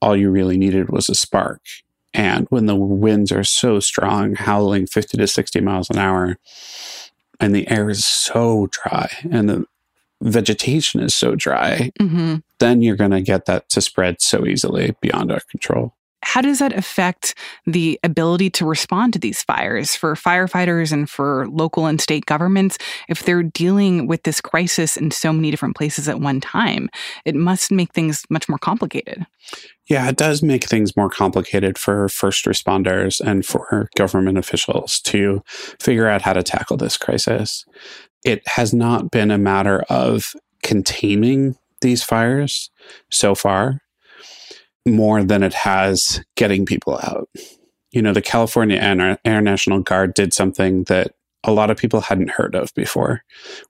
All 0.00 0.16
you 0.16 0.30
really 0.30 0.56
needed 0.56 0.88
was 0.88 1.10
a 1.10 1.14
spark. 1.14 1.60
And 2.14 2.46
when 2.48 2.66
the 2.66 2.74
winds 2.74 3.30
are 3.30 3.44
so 3.44 3.78
strong, 3.78 4.34
howling 4.34 4.86
50 4.86 5.18
to 5.18 5.26
60 5.26 5.60
miles 5.60 5.90
an 5.90 5.98
hour, 5.98 6.38
and 7.38 7.54
the 7.54 7.68
air 7.70 7.90
is 7.90 8.04
so 8.04 8.68
dry, 8.70 9.10
and 9.30 9.48
the 9.48 9.66
vegetation 10.22 11.00
is 11.00 11.14
so 11.14 11.34
dry, 11.34 11.90
mm-hmm. 12.00 12.36
Then 12.60 12.82
you're 12.82 12.96
going 12.96 13.10
to 13.10 13.22
get 13.22 13.46
that 13.46 13.68
to 13.70 13.80
spread 13.80 14.20
so 14.20 14.46
easily 14.46 14.94
beyond 15.00 15.32
our 15.32 15.40
control. 15.50 15.94
How 16.22 16.42
does 16.42 16.58
that 16.58 16.76
affect 16.76 17.34
the 17.66 17.98
ability 18.04 18.50
to 18.50 18.66
respond 18.66 19.14
to 19.14 19.18
these 19.18 19.42
fires 19.42 19.96
for 19.96 20.14
firefighters 20.14 20.92
and 20.92 21.08
for 21.08 21.48
local 21.48 21.86
and 21.86 21.98
state 21.98 22.26
governments 22.26 22.76
if 23.08 23.24
they're 23.24 23.42
dealing 23.42 24.06
with 24.06 24.22
this 24.24 24.38
crisis 24.38 24.98
in 24.98 25.10
so 25.10 25.32
many 25.32 25.50
different 25.50 25.76
places 25.76 26.10
at 26.10 26.20
one 26.20 26.38
time? 26.38 26.90
It 27.24 27.34
must 27.34 27.72
make 27.72 27.94
things 27.94 28.22
much 28.28 28.50
more 28.50 28.58
complicated. 28.58 29.26
Yeah, 29.86 30.10
it 30.10 30.16
does 30.16 30.42
make 30.42 30.64
things 30.64 30.94
more 30.94 31.08
complicated 31.08 31.78
for 31.78 32.08
first 32.10 32.44
responders 32.44 33.18
and 33.20 33.44
for 33.44 33.88
government 33.96 34.36
officials 34.36 35.00
to 35.00 35.42
figure 35.48 36.06
out 36.06 36.22
how 36.22 36.34
to 36.34 36.42
tackle 36.42 36.76
this 36.76 36.98
crisis 36.98 37.64
it 38.24 38.46
has 38.46 38.74
not 38.74 39.10
been 39.10 39.30
a 39.30 39.38
matter 39.38 39.84
of 39.88 40.34
containing 40.62 41.56
these 41.80 42.02
fires 42.02 42.70
so 43.10 43.34
far 43.34 43.80
more 44.86 45.22
than 45.22 45.42
it 45.42 45.54
has 45.54 46.24
getting 46.36 46.64
people 46.66 46.98
out. 47.02 47.28
You 47.92 48.02
know, 48.02 48.12
the 48.12 48.22
California 48.22 48.76
Air 49.24 49.40
National 49.40 49.80
Guard 49.80 50.14
did 50.14 50.32
something 50.32 50.84
that 50.84 51.14
a 51.42 51.52
lot 51.52 51.70
of 51.70 51.78
people 51.78 52.02
hadn't 52.02 52.30
heard 52.30 52.54
of 52.54 52.72
before, 52.74 53.22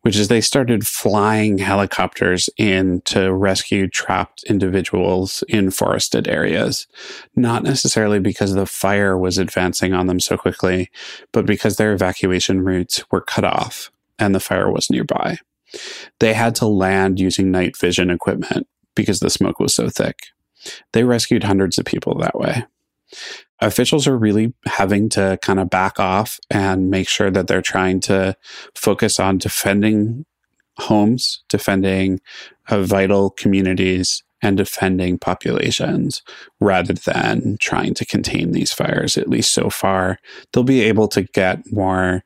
which 0.02 0.16
is 0.16 0.26
they 0.26 0.40
started 0.40 0.86
flying 0.86 1.58
helicopters 1.58 2.50
in 2.56 3.00
to 3.04 3.32
rescue 3.32 3.88
trapped 3.88 4.42
individuals 4.44 5.44
in 5.48 5.70
forested 5.70 6.26
areas. 6.26 6.88
Not 7.36 7.62
necessarily 7.62 8.18
because 8.18 8.54
the 8.54 8.66
fire 8.66 9.16
was 9.16 9.38
advancing 9.38 9.94
on 9.94 10.08
them 10.08 10.18
so 10.18 10.36
quickly, 10.36 10.90
but 11.32 11.46
because 11.46 11.76
their 11.76 11.92
evacuation 11.92 12.62
routes 12.62 13.04
were 13.12 13.20
cut 13.20 13.44
off 13.44 13.92
and 14.18 14.34
the 14.34 14.40
fire 14.40 14.70
was 14.70 14.90
nearby. 14.90 15.38
They 16.18 16.34
had 16.34 16.54
to 16.56 16.66
land 16.66 17.20
using 17.20 17.50
night 17.50 17.76
vision 17.76 18.10
equipment 18.10 18.66
because 18.94 19.20
the 19.20 19.30
smoke 19.30 19.60
was 19.60 19.74
so 19.74 19.88
thick. 19.88 20.16
They 20.92 21.04
rescued 21.04 21.44
hundreds 21.44 21.78
of 21.78 21.84
people 21.84 22.18
that 22.18 22.38
way. 22.38 22.64
Officials 23.60 24.06
are 24.06 24.16
really 24.16 24.54
having 24.66 25.08
to 25.10 25.38
kind 25.42 25.58
of 25.58 25.70
back 25.70 25.98
off 25.98 26.38
and 26.50 26.90
make 26.90 27.08
sure 27.08 27.30
that 27.30 27.46
they're 27.46 27.62
trying 27.62 28.00
to 28.00 28.36
focus 28.74 29.20
on 29.20 29.38
defending 29.38 30.24
homes, 30.78 31.42
defending 31.48 32.20
uh, 32.68 32.82
vital 32.82 33.30
communities, 33.30 34.22
and 34.42 34.56
defending 34.56 35.18
populations 35.18 36.22
rather 36.60 36.94
than 36.94 37.56
trying 37.60 37.94
to 37.94 38.06
contain 38.06 38.52
these 38.52 38.72
fires, 38.72 39.18
at 39.18 39.28
least 39.28 39.52
so 39.52 39.68
far. 39.68 40.18
They'll 40.52 40.64
be 40.64 40.80
able 40.82 41.08
to 41.08 41.22
get 41.22 41.70
more 41.70 42.24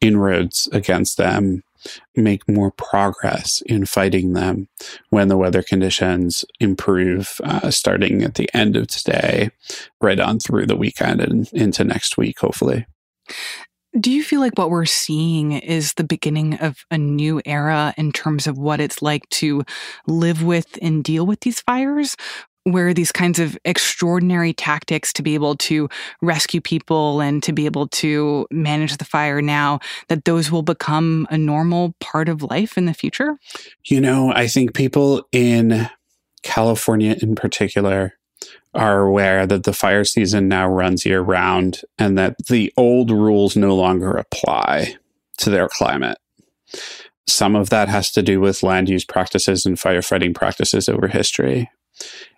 inroads 0.00 0.68
against 0.72 1.16
them, 1.16 1.62
make 2.16 2.48
more 2.48 2.70
progress 2.70 3.62
in 3.66 3.86
fighting 3.86 4.32
them 4.32 4.68
when 5.10 5.28
the 5.28 5.36
weather 5.36 5.62
conditions 5.62 6.44
improve, 6.60 7.40
uh, 7.44 7.70
starting 7.70 8.22
at 8.22 8.34
the 8.34 8.48
end 8.54 8.76
of 8.76 8.88
today, 8.88 9.50
right 10.00 10.20
on 10.20 10.38
through 10.38 10.66
the 10.66 10.76
weekend 10.76 11.20
and 11.20 11.48
into 11.52 11.84
next 11.84 12.16
week, 12.16 12.38
hopefully. 12.38 12.86
Do 13.98 14.10
you 14.10 14.24
feel 14.24 14.40
like 14.40 14.58
what 14.58 14.70
we're 14.70 14.86
seeing 14.86 15.52
is 15.52 15.94
the 15.94 16.02
beginning 16.02 16.54
of 16.54 16.84
a 16.90 16.98
new 16.98 17.40
era 17.44 17.94
in 17.96 18.10
terms 18.10 18.48
of 18.48 18.58
what 18.58 18.80
it's 18.80 19.02
like 19.02 19.28
to 19.30 19.62
live 20.08 20.42
with 20.42 20.78
and 20.82 21.04
deal 21.04 21.24
with 21.24 21.40
these 21.40 21.60
fires? 21.60 22.16
Where 22.64 22.92
these 22.92 23.12
kinds 23.12 23.38
of 23.38 23.56
extraordinary 23.64 24.52
tactics 24.52 25.12
to 25.14 25.22
be 25.22 25.34
able 25.34 25.54
to 25.56 25.88
rescue 26.20 26.60
people 26.60 27.20
and 27.20 27.42
to 27.42 27.52
be 27.52 27.66
able 27.66 27.88
to 27.88 28.46
manage 28.50 28.96
the 28.96 29.04
fire 29.04 29.40
now, 29.40 29.78
that 30.08 30.24
those 30.24 30.50
will 30.50 30.62
become 30.62 31.26
a 31.30 31.38
normal 31.38 31.94
part 32.00 32.28
of 32.28 32.42
life 32.42 32.76
in 32.76 32.86
the 32.86 32.94
future? 32.94 33.38
You 33.84 34.00
know, 34.00 34.32
I 34.34 34.48
think 34.48 34.74
people 34.74 35.28
in 35.30 35.88
California 36.42 37.16
in 37.20 37.34
particular 37.34 38.14
are 38.74 39.02
aware 39.02 39.46
that 39.46 39.64
the 39.64 39.72
fire 39.72 40.04
season 40.04 40.48
now 40.48 40.68
runs 40.68 41.06
year 41.06 41.20
round 41.20 41.82
and 41.98 42.18
that 42.18 42.36
the 42.48 42.72
old 42.76 43.10
rules 43.10 43.56
no 43.56 43.74
longer 43.74 44.12
apply 44.12 44.96
to 45.38 45.50
their 45.50 45.68
climate. 45.68 46.18
Some 47.26 47.56
of 47.56 47.70
that 47.70 47.88
has 47.88 48.10
to 48.12 48.22
do 48.22 48.40
with 48.40 48.62
land 48.62 48.88
use 48.88 49.04
practices 49.04 49.64
and 49.64 49.76
firefighting 49.76 50.34
practices 50.34 50.88
over 50.88 51.08
history. 51.08 51.70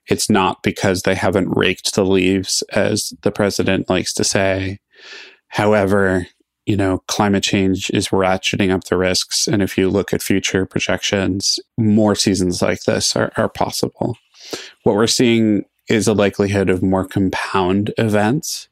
It's 0.09 0.31
not 0.31 0.63
because 0.63 1.03
they 1.03 1.15
haven't 1.15 1.57
raked 1.57 1.95
the 1.95 2.05
leaves, 2.05 2.63
as 2.73 3.13
the 3.23 3.33
president 3.33 3.89
likes 3.89 4.13
to 4.15 4.25
say. 4.25 4.79
However, 5.49 6.27
you 6.67 6.77
know, 6.77 6.99
climate 7.07 7.45
change 7.45 7.91
is 7.91 8.09
ratcheting 8.09 8.73
up 8.73 8.85
the 8.85 8.97
risks. 8.97 9.47
And 9.47 9.63
if 9.63 9.79
you 9.79 9.89
look 9.89 10.13
at 10.13 10.23
future 10.23 10.67
projections, 10.67 11.61
more 11.79 12.15
seasons 12.15 12.61
like 12.61 12.83
this 12.83 13.15
are, 13.17 13.33
are 13.37 13.49
possible. 13.49 14.19
What 14.83 14.97
we're 14.97 15.07
seeing 15.07 15.65
is 15.89 16.09
a 16.09 16.13
likelihood 16.13 16.69
of 16.69 16.83
more 16.83 17.07
compound 17.07 17.95
events. 17.97 18.69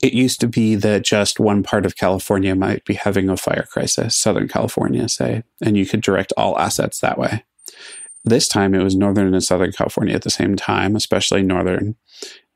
It 0.00 0.14
used 0.14 0.40
to 0.40 0.46
be 0.46 0.76
that 0.76 1.04
just 1.04 1.40
one 1.40 1.62
part 1.62 1.84
of 1.84 1.96
California 1.96 2.54
might 2.54 2.84
be 2.84 2.94
having 2.94 3.28
a 3.28 3.36
fire 3.36 3.66
crisis, 3.70 4.16
Southern 4.16 4.48
California, 4.48 5.08
say, 5.08 5.42
and 5.60 5.76
you 5.76 5.84
could 5.84 6.00
direct 6.00 6.32
all 6.36 6.58
assets 6.58 7.00
that 7.00 7.18
way. 7.18 7.44
This 8.24 8.48
time 8.48 8.74
it 8.74 8.82
was 8.82 8.96
Northern 8.96 9.32
and 9.32 9.42
Southern 9.42 9.72
California 9.72 10.14
at 10.14 10.22
the 10.22 10.30
same 10.30 10.56
time, 10.56 10.94
especially 10.94 11.42
Northern, 11.42 11.96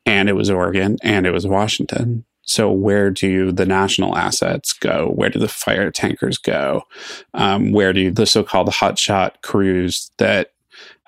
and 0.05 0.29
it 0.29 0.35
was 0.35 0.51
Oregon 0.51 0.99
and 1.03 1.27
it 1.27 1.33
was 1.33 1.47
Washington. 1.47 2.25
So 2.43 2.71
where 2.71 3.11
do 3.11 3.53
the 3.53 3.65
national 3.65 4.17
assets 4.17 4.75
go? 4.75 5.11
Where 5.15 5.31
do 5.31 5.39
the 5.39 5.49
fire 5.49 5.91
tankers 5.91 6.37
go? 6.37 6.83
Um, 7.33 7.73
where 7.73 7.95
do 7.95 8.11
the 8.11 8.27
so-called 8.27 8.69
hotshot 8.69 9.41
crews 9.43 10.11
that 10.19 10.53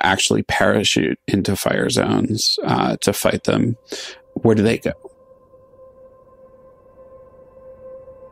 actually 0.03 0.43
parachute 0.45 1.19
into 1.29 1.55
fire 1.55 1.91
zones 1.91 2.59
uh, 2.65 2.97
to 3.03 3.13
fight 3.13 3.45
them? 3.45 3.77
Where 4.35 4.55
do 4.55 4.63
they 4.63 4.79
go? 4.79 4.93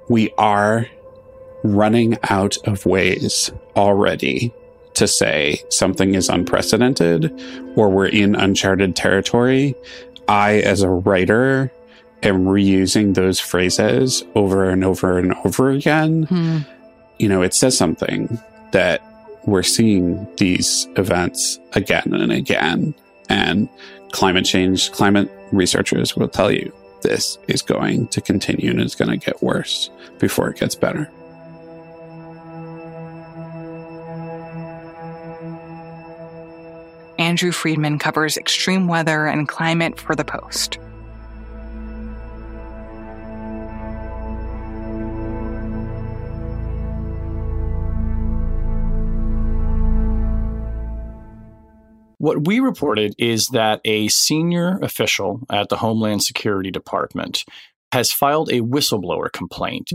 We 0.09 0.33
are 0.38 0.87
running 1.62 2.16
out 2.23 2.57
of 2.66 2.87
ways 2.87 3.50
already 3.76 4.52
to 4.95 5.09
say 5.09 5.63
something 5.71 6.15
is 6.15 6.29
unprecedented 6.29 7.33
or 7.77 7.91
we're 7.91 8.07
in 8.07 8.35
uncharted 8.35 8.97
territory, 8.97 9.75
I, 10.29 10.61
as 10.61 10.83
a 10.83 10.89
writer, 10.89 11.73
am 12.23 12.45
reusing 12.45 13.15
those 13.15 13.39
phrases 13.39 14.25
over 14.35 14.69
and 14.71 14.85
over 14.85 15.19
and 15.19 15.35
over 15.45 15.71
again. 15.71 16.25
Hmm. 16.25 16.59
You 17.19 17.29
know, 17.29 17.43
it 17.43 17.55
says 17.55 17.77
something 17.77 18.39
that 18.73 19.03
we're 19.47 19.63
seeing 19.63 20.27
these 20.37 20.89
events 20.97 21.59
again 21.75 22.15
and 22.15 22.33
again. 22.33 22.95
And 23.29 23.69
climate 24.13 24.45
change, 24.45 24.91
climate 24.93 25.31
researchers 25.53 26.17
will 26.17 26.29
tell 26.29 26.51
you 26.51 26.73
this 27.03 27.39
is 27.49 27.63
going 27.63 28.09
to 28.09 28.21
continue 28.21 28.71
and 28.71 28.81
it's 28.81 28.95
going 28.95 29.11
to 29.11 29.17
get 29.17 29.43
worse 29.43 29.91
before 30.19 30.51
it 30.51 30.59
gets 30.59 30.75
better. 30.75 31.11
Andrew 37.35 37.50
Freedman 37.50 37.99
covers 37.99 38.37
extreme 38.37 38.87
weather 38.87 39.26
and 39.26 39.49
climate 39.49 39.99
for 39.99 40.14
The 40.14 40.25
Post. 40.25 40.79
What 52.19 52.47
we 52.47 52.61
reported 52.61 53.17
is 53.19 53.49
that 53.49 53.81
a 53.85 54.07
senior 54.07 54.79
official 54.81 55.41
at 55.50 55.71
the 55.71 55.76
Homeland 55.79 56.23
Security 56.23 56.71
Department 56.71 57.45
has 57.91 58.12
filed 58.12 58.49
a 58.50 58.61
whistleblower 58.61 59.33
complaint 59.33 59.91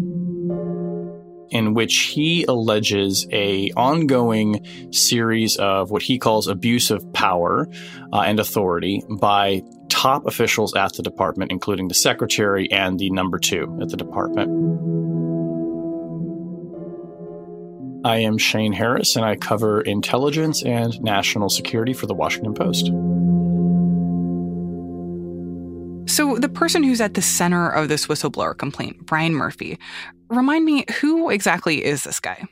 in 1.52 1.74
which 1.74 1.96
he 1.98 2.44
alleges 2.46 3.28
a 3.32 3.72
ongoing 3.76 4.66
series 4.92 5.56
of 5.58 5.92
what 5.92 6.02
he 6.02 6.18
calls 6.18 6.48
abuse 6.48 6.92
of 6.92 7.12
power 7.14 7.68
uh, 8.14 8.22
and 8.22 8.40
authority 8.40 9.04
by 9.10 9.62
top 9.90 10.26
officials 10.26 10.76
at 10.76 10.94
the 10.94 11.04
department, 11.04 11.52
including 11.52 11.88
the 11.88 11.96
secretary 11.96 12.72
and 12.72 13.00
the 13.00 13.10
number 13.10 13.40
two 13.40 13.78
at 13.82 13.90
the 13.90 13.98
department. 13.98 14.50
I 18.06 18.20
am 18.20 18.38
Shane 18.38 18.72
Harris, 18.72 19.18
and 19.18 19.26
I 19.26 19.36
cover 19.36 19.82
intelligence 19.82 20.64
and 20.64 21.00
national 21.02 21.50
security 21.50 21.94
for 21.94 22.06
the 22.06 22.14
Washington 22.14 22.54
Post. 22.54 22.90
So, 26.10 26.38
the 26.38 26.50
person 26.50 26.82
who's 26.82 27.02
at 27.02 27.14
the 27.14 27.22
center 27.22 27.70
of 27.70 27.88
this 27.88 28.08
whistleblower 28.08 28.58
complaint, 28.58 29.06
Brian 29.06 29.36
Murphy, 29.36 29.78
remind 30.28 30.66
me 30.66 30.84
who 31.00 31.30
exactly 31.30 31.86
is 31.86 32.04
this 32.04 32.20
guy? 32.20 32.46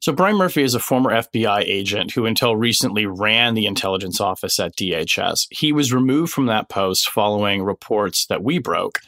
So, 0.00 0.12
Brian 0.12 0.36
Murphy 0.36 0.62
is 0.62 0.74
a 0.74 0.80
former 0.80 1.10
FBI 1.10 1.60
agent 1.60 2.12
who, 2.12 2.26
until 2.26 2.56
recently, 2.56 3.06
ran 3.06 3.54
the 3.54 3.66
intelligence 3.66 4.20
office 4.20 4.58
at 4.58 4.76
DHS. 4.76 5.46
He 5.50 5.72
was 5.72 5.92
removed 5.92 6.32
from 6.32 6.46
that 6.46 6.68
post 6.68 7.08
following 7.08 7.62
reports 7.62 8.26
that 8.26 8.42
we 8.42 8.58
broke 8.58 9.00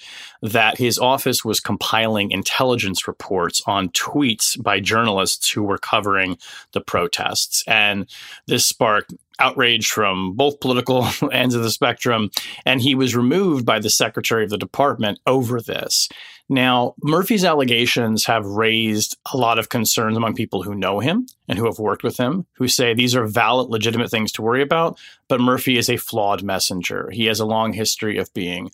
that 0.43 0.79
his 0.79 0.99
office 0.99 1.45
was 1.45 1.61
compiling 1.61 2.31
intelligence 2.31 3.09
reports 3.09 3.63
on 3.67 3.89
tweets 3.91 4.61
by 4.63 4.81
journalists 4.81 5.51
who 5.51 5.63
were 5.63 5.79
covering 5.79 6.39
the 6.73 6.81
protests. 6.81 7.65
And 7.67 8.07
this 8.47 8.65
sparked 8.65 9.15
outrage 9.39 9.89
from 9.89 10.35
both 10.35 10.61
political 10.61 11.07
ends 11.33 11.55
of 11.55 11.63
the 11.63 11.71
spectrum. 11.71 12.31
And 12.65 12.81
he 12.81 12.95
was 12.95 13.17
removed 13.17 13.67
by 13.67 13.79
the 13.79 13.91
secretary 13.91 14.45
of 14.45 14.51
the 14.51 14.59
department 14.59 15.19
over 15.27 15.61
this. 15.61 16.09
Now, 16.49 16.95
Murphy's 17.03 17.45
allegations 17.45 18.25
have 18.27 18.47
raised 18.47 19.17
a 19.33 19.37
lot 19.37 19.59
of 19.59 19.69
concerns 19.69 20.17
among 20.17 20.35
people 20.35 20.63
who 20.63 20.77
know 20.77 21.01
him 21.01 21.27
and 21.49 21.59
who 21.59 21.65
have 21.67 21.81
worked 21.81 22.05
with 22.05 22.19
him, 22.19 22.47
who 22.53 22.69
say 22.69 22.95
these 22.95 23.17
are 23.17 23.27
valid, 23.27 23.69
legitimate 23.69 24.11
things 24.11 24.31
to 24.33 24.43
worry 24.43 24.63
about. 24.63 24.99
But 25.29 25.41
Murphy 25.41 25.77
is 25.77 25.91
a 25.91 25.97
flawed 25.97 26.45
messenger. 26.45 27.11
He 27.13 27.27
has 27.27 27.41
a 27.41 27.47
long 27.47 27.73
history 27.73 28.17
of 28.19 28.33
being 28.33 28.71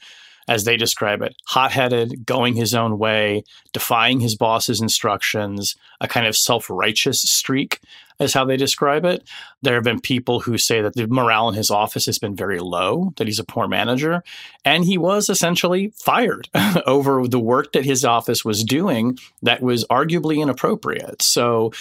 as 0.48 0.64
they 0.64 0.76
describe 0.76 1.22
it, 1.22 1.36
hot 1.46 1.72
headed, 1.72 2.26
going 2.26 2.54
his 2.54 2.74
own 2.74 2.98
way, 2.98 3.44
defying 3.72 4.20
his 4.20 4.34
boss's 4.34 4.80
instructions, 4.80 5.76
a 6.00 6.08
kind 6.08 6.26
of 6.26 6.36
self 6.36 6.68
righteous 6.68 7.22
streak, 7.22 7.80
is 8.18 8.34
how 8.34 8.44
they 8.44 8.56
describe 8.56 9.04
it. 9.04 9.28
There 9.62 9.74
have 9.74 9.84
been 9.84 10.00
people 10.00 10.40
who 10.40 10.58
say 10.58 10.80
that 10.80 10.94
the 10.94 11.06
morale 11.06 11.48
in 11.48 11.54
his 11.54 11.70
office 11.70 12.06
has 12.06 12.18
been 12.18 12.36
very 12.36 12.60
low, 12.60 13.12
that 13.16 13.26
he's 13.26 13.38
a 13.38 13.44
poor 13.44 13.68
manager. 13.68 14.22
And 14.64 14.84
he 14.84 14.98
was 14.98 15.28
essentially 15.28 15.92
fired 15.96 16.48
over 16.86 17.26
the 17.26 17.40
work 17.40 17.72
that 17.72 17.84
his 17.84 18.04
office 18.04 18.44
was 18.44 18.64
doing 18.64 19.18
that 19.42 19.62
was 19.62 19.84
arguably 19.86 20.40
inappropriate. 20.40 21.22
So, 21.22 21.72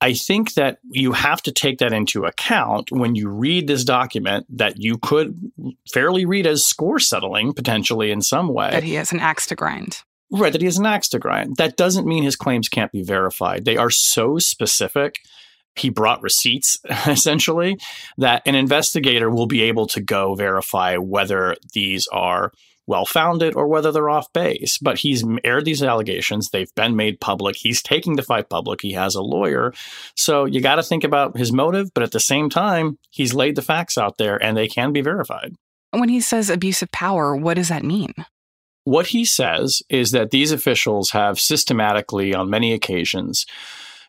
I 0.00 0.14
think 0.14 0.54
that 0.54 0.78
you 0.90 1.12
have 1.12 1.42
to 1.42 1.52
take 1.52 1.78
that 1.78 1.92
into 1.92 2.24
account 2.24 2.90
when 2.90 3.14
you 3.14 3.28
read 3.28 3.66
this 3.66 3.84
document 3.84 4.46
that 4.48 4.78
you 4.78 4.96
could 4.96 5.52
fairly 5.92 6.24
read 6.24 6.46
as 6.46 6.64
score 6.64 6.98
settling 6.98 7.52
potentially 7.52 8.10
in 8.10 8.22
some 8.22 8.48
way. 8.48 8.70
That 8.70 8.82
he 8.82 8.94
has 8.94 9.12
an 9.12 9.20
axe 9.20 9.46
to 9.46 9.54
grind. 9.54 10.02
Right, 10.32 10.52
that 10.52 10.62
he 10.62 10.66
has 10.66 10.78
an 10.78 10.86
axe 10.86 11.08
to 11.08 11.18
grind. 11.18 11.56
That 11.56 11.76
doesn't 11.76 12.06
mean 12.06 12.22
his 12.22 12.36
claims 12.36 12.68
can't 12.68 12.92
be 12.92 13.02
verified. 13.02 13.64
They 13.64 13.76
are 13.76 13.90
so 13.90 14.38
specific. 14.38 15.18
He 15.74 15.90
brought 15.90 16.22
receipts, 16.22 16.78
essentially, 17.06 17.78
that 18.16 18.42
an 18.46 18.54
investigator 18.54 19.28
will 19.28 19.46
be 19.46 19.62
able 19.62 19.86
to 19.88 20.00
go 20.00 20.34
verify 20.34 20.96
whether 20.96 21.56
these 21.74 22.06
are 22.08 22.52
well 22.90 23.06
founded 23.06 23.54
or 23.54 23.68
whether 23.68 23.92
they're 23.92 24.10
off 24.10 24.30
base. 24.34 24.76
But 24.78 24.98
he's 24.98 25.24
aired 25.44 25.64
these 25.64 25.82
allegations. 25.82 26.50
They've 26.50 26.74
been 26.74 26.96
made 26.96 27.20
public. 27.20 27.56
He's 27.56 27.80
taking 27.80 28.16
the 28.16 28.22
fight 28.22 28.50
public. 28.50 28.82
He 28.82 28.92
has 28.92 29.14
a 29.14 29.22
lawyer. 29.22 29.72
So 30.16 30.44
you 30.44 30.60
got 30.60 30.74
to 30.74 30.82
think 30.82 31.04
about 31.04 31.38
his 31.38 31.52
motive. 31.52 31.94
But 31.94 32.02
at 32.02 32.10
the 32.10 32.20
same 32.20 32.50
time, 32.50 32.98
he's 33.10 33.32
laid 33.32 33.54
the 33.54 33.62
facts 33.62 33.96
out 33.96 34.18
there 34.18 34.42
and 34.42 34.56
they 34.56 34.68
can 34.68 34.92
be 34.92 35.00
verified. 35.00 35.54
When 35.92 36.08
he 36.08 36.20
says 36.20 36.50
abuse 36.50 36.82
of 36.82 36.92
power, 36.92 37.34
what 37.34 37.54
does 37.54 37.68
that 37.68 37.84
mean? 37.84 38.12
What 38.84 39.08
he 39.08 39.24
says 39.24 39.82
is 39.88 40.10
that 40.10 40.30
these 40.30 40.52
officials 40.52 41.10
have 41.10 41.38
systematically, 41.38 42.34
on 42.34 42.50
many 42.50 42.72
occasions, 42.72 43.46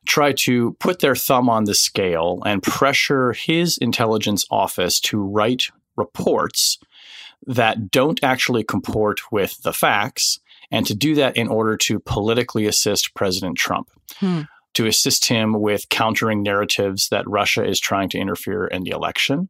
tried 0.08 0.38
to 0.38 0.76
put 0.80 1.00
their 1.00 1.16
thumb 1.16 1.50
on 1.50 1.66
the 1.66 1.76
scale 1.76 2.42
and 2.46 2.64
pressure 2.64 3.34
his 3.34 3.78
intelligence 3.78 4.46
office 4.50 5.00
to 5.02 5.22
write 5.22 5.68
reports 5.98 6.80
that 7.48 7.92
don't 7.92 8.24
actually 8.24 8.64
comport 8.64 9.32
with 9.32 9.62
the 9.64 9.74
facts, 9.74 10.40
and 10.70 10.86
to 10.86 10.96
do 10.96 11.16
that 11.16 11.36
in 11.36 11.48
order 11.48 11.76
to 11.78 12.00
politically 12.00 12.66
assist 12.66 13.14
President 13.14 13.58
Trump. 13.58 13.90
Hmm. 14.18 14.42
To 14.76 14.86
assist 14.86 15.26
him 15.26 15.60
with 15.60 15.90
countering 15.90 16.44
narratives 16.44 17.10
that 17.10 17.28
Russia 17.28 17.66
is 17.66 17.78
trying 17.78 18.08
to 18.10 18.18
interfere 18.18 18.68
in 18.68 18.84
the 18.84 18.92
election. 18.92 19.50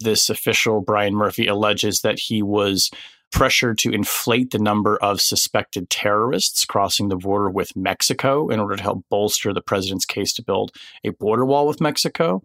This 0.00 0.28
official, 0.28 0.80
Brian 0.80 1.14
Murphy, 1.14 1.46
alleges 1.46 2.00
that 2.00 2.18
he 2.18 2.42
was 2.42 2.90
pressure 3.32 3.74
to 3.74 3.90
inflate 3.90 4.50
the 4.50 4.58
number 4.58 4.96
of 4.98 5.20
suspected 5.20 5.90
terrorists 5.90 6.64
crossing 6.64 7.08
the 7.08 7.16
border 7.16 7.50
with 7.50 7.76
Mexico 7.76 8.48
in 8.48 8.60
order 8.60 8.76
to 8.76 8.82
help 8.82 9.04
bolster 9.10 9.52
the 9.52 9.60
president's 9.60 10.04
case 10.04 10.32
to 10.32 10.42
build 10.42 10.72
a 11.04 11.10
border 11.10 11.44
wall 11.44 11.66
with 11.66 11.80
Mexico. 11.80 12.42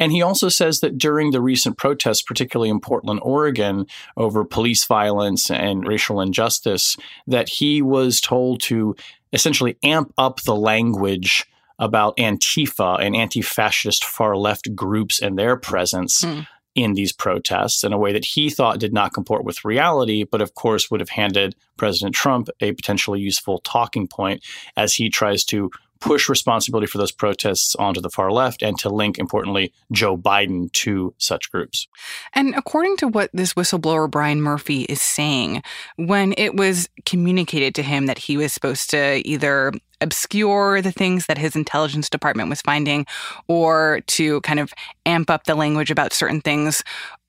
And 0.00 0.12
he 0.12 0.22
also 0.22 0.48
says 0.48 0.80
that 0.80 0.98
during 0.98 1.30
the 1.30 1.40
recent 1.40 1.78
protests, 1.78 2.22
particularly 2.22 2.70
in 2.70 2.80
Portland, 2.80 3.20
Oregon, 3.22 3.86
over 4.16 4.44
police 4.44 4.84
violence 4.84 5.50
and 5.50 5.86
racial 5.86 6.20
injustice, 6.20 6.96
that 7.26 7.48
he 7.48 7.82
was 7.82 8.20
told 8.20 8.60
to 8.62 8.96
essentially 9.32 9.76
amp 9.82 10.12
up 10.18 10.40
the 10.42 10.56
language 10.56 11.44
about 11.78 12.16
Antifa 12.16 13.00
and 13.00 13.16
anti 13.16 13.42
fascist 13.42 14.04
far 14.04 14.36
left 14.36 14.74
groups 14.74 15.20
and 15.20 15.38
their 15.38 15.56
presence. 15.56 16.22
Mm 16.22 16.46
in 16.74 16.94
these 16.94 17.12
protests 17.12 17.84
in 17.84 17.92
a 17.92 17.98
way 17.98 18.12
that 18.12 18.24
he 18.24 18.50
thought 18.50 18.80
did 18.80 18.92
not 18.92 19.14
comport 19.14 19.44
with 19.44 19.64
reality, 19.64 20.24
but 20.24 20.40
of 20.40 20.54
course 20.54 20.90
would 20.90 21.00
have 21.00 21.08
handed 21.08 21.54
President 21.76 22.14
Trump 22.14 22.48
a 22.60 22.72
potentially 22.72 23.20
useful 23.20 23.58
talking 23.60 24.08
point 24.08 24.42
as 24.76 24.94
he 24.94 25.08
tries 25.08 25.44
to 25.44 25.70
push 26.00 26.28
responsibility 26.28 26.86
for 26.86 26.98
those 26.98 27.12
protests 27.12 27.74
onto 27.76 28.00
the 28.00 28.10
far 28.10 28.30
left 28.30 28.62
and 28.62 28.78
to 28.78 28.88
link, 28.88 29.18
importantly, 29.18 29.72
Joe 29.92 30.16
Biden 30.16 30.70
to 30.72 31.14
such 31.18 31.50
groups. 31.50 31.88
And 32.34 32.54
according 32.54 32.96
to 32.98 33.08
what 33.08 33.30
this 33.32 33.54
whistleblower, 33.54 34.10
Brian 34.10 34.42
Murphy, 34.42 34.82
is 34.82 35.00
saying, 35.00 35.62
when 35.96 36.34
it 36.36 36.56
was 36.56 36.88
communicated 37.06 37.74
to 37.76 37.82
him 37.82 38.06
that 38.06 38.18
he 38.18 38.36
was 38.36 38.52
supposed 38.52 38.90
to 38.90 39.26
either 39.26 39.72
obscure 40.00 40.82
the 40.82 40.92
things 40.92 41.26
that 41.26 41.38
his 41.38 41.56
intelligence 41.56 42.10
department 42.10 42.50
was 42.50 42.60
finding 42.60 43.06
or 43.48 44.00
to 44.06 44.40
kind 44.42 44.60
of 44.60 44.72
amp 45.06 45.30
up 45.30 45.44
the 45.44 45.54
language 45.54 45.90
about 45.90 46.12
certain 46.12 46.40
things, 46.40 46.84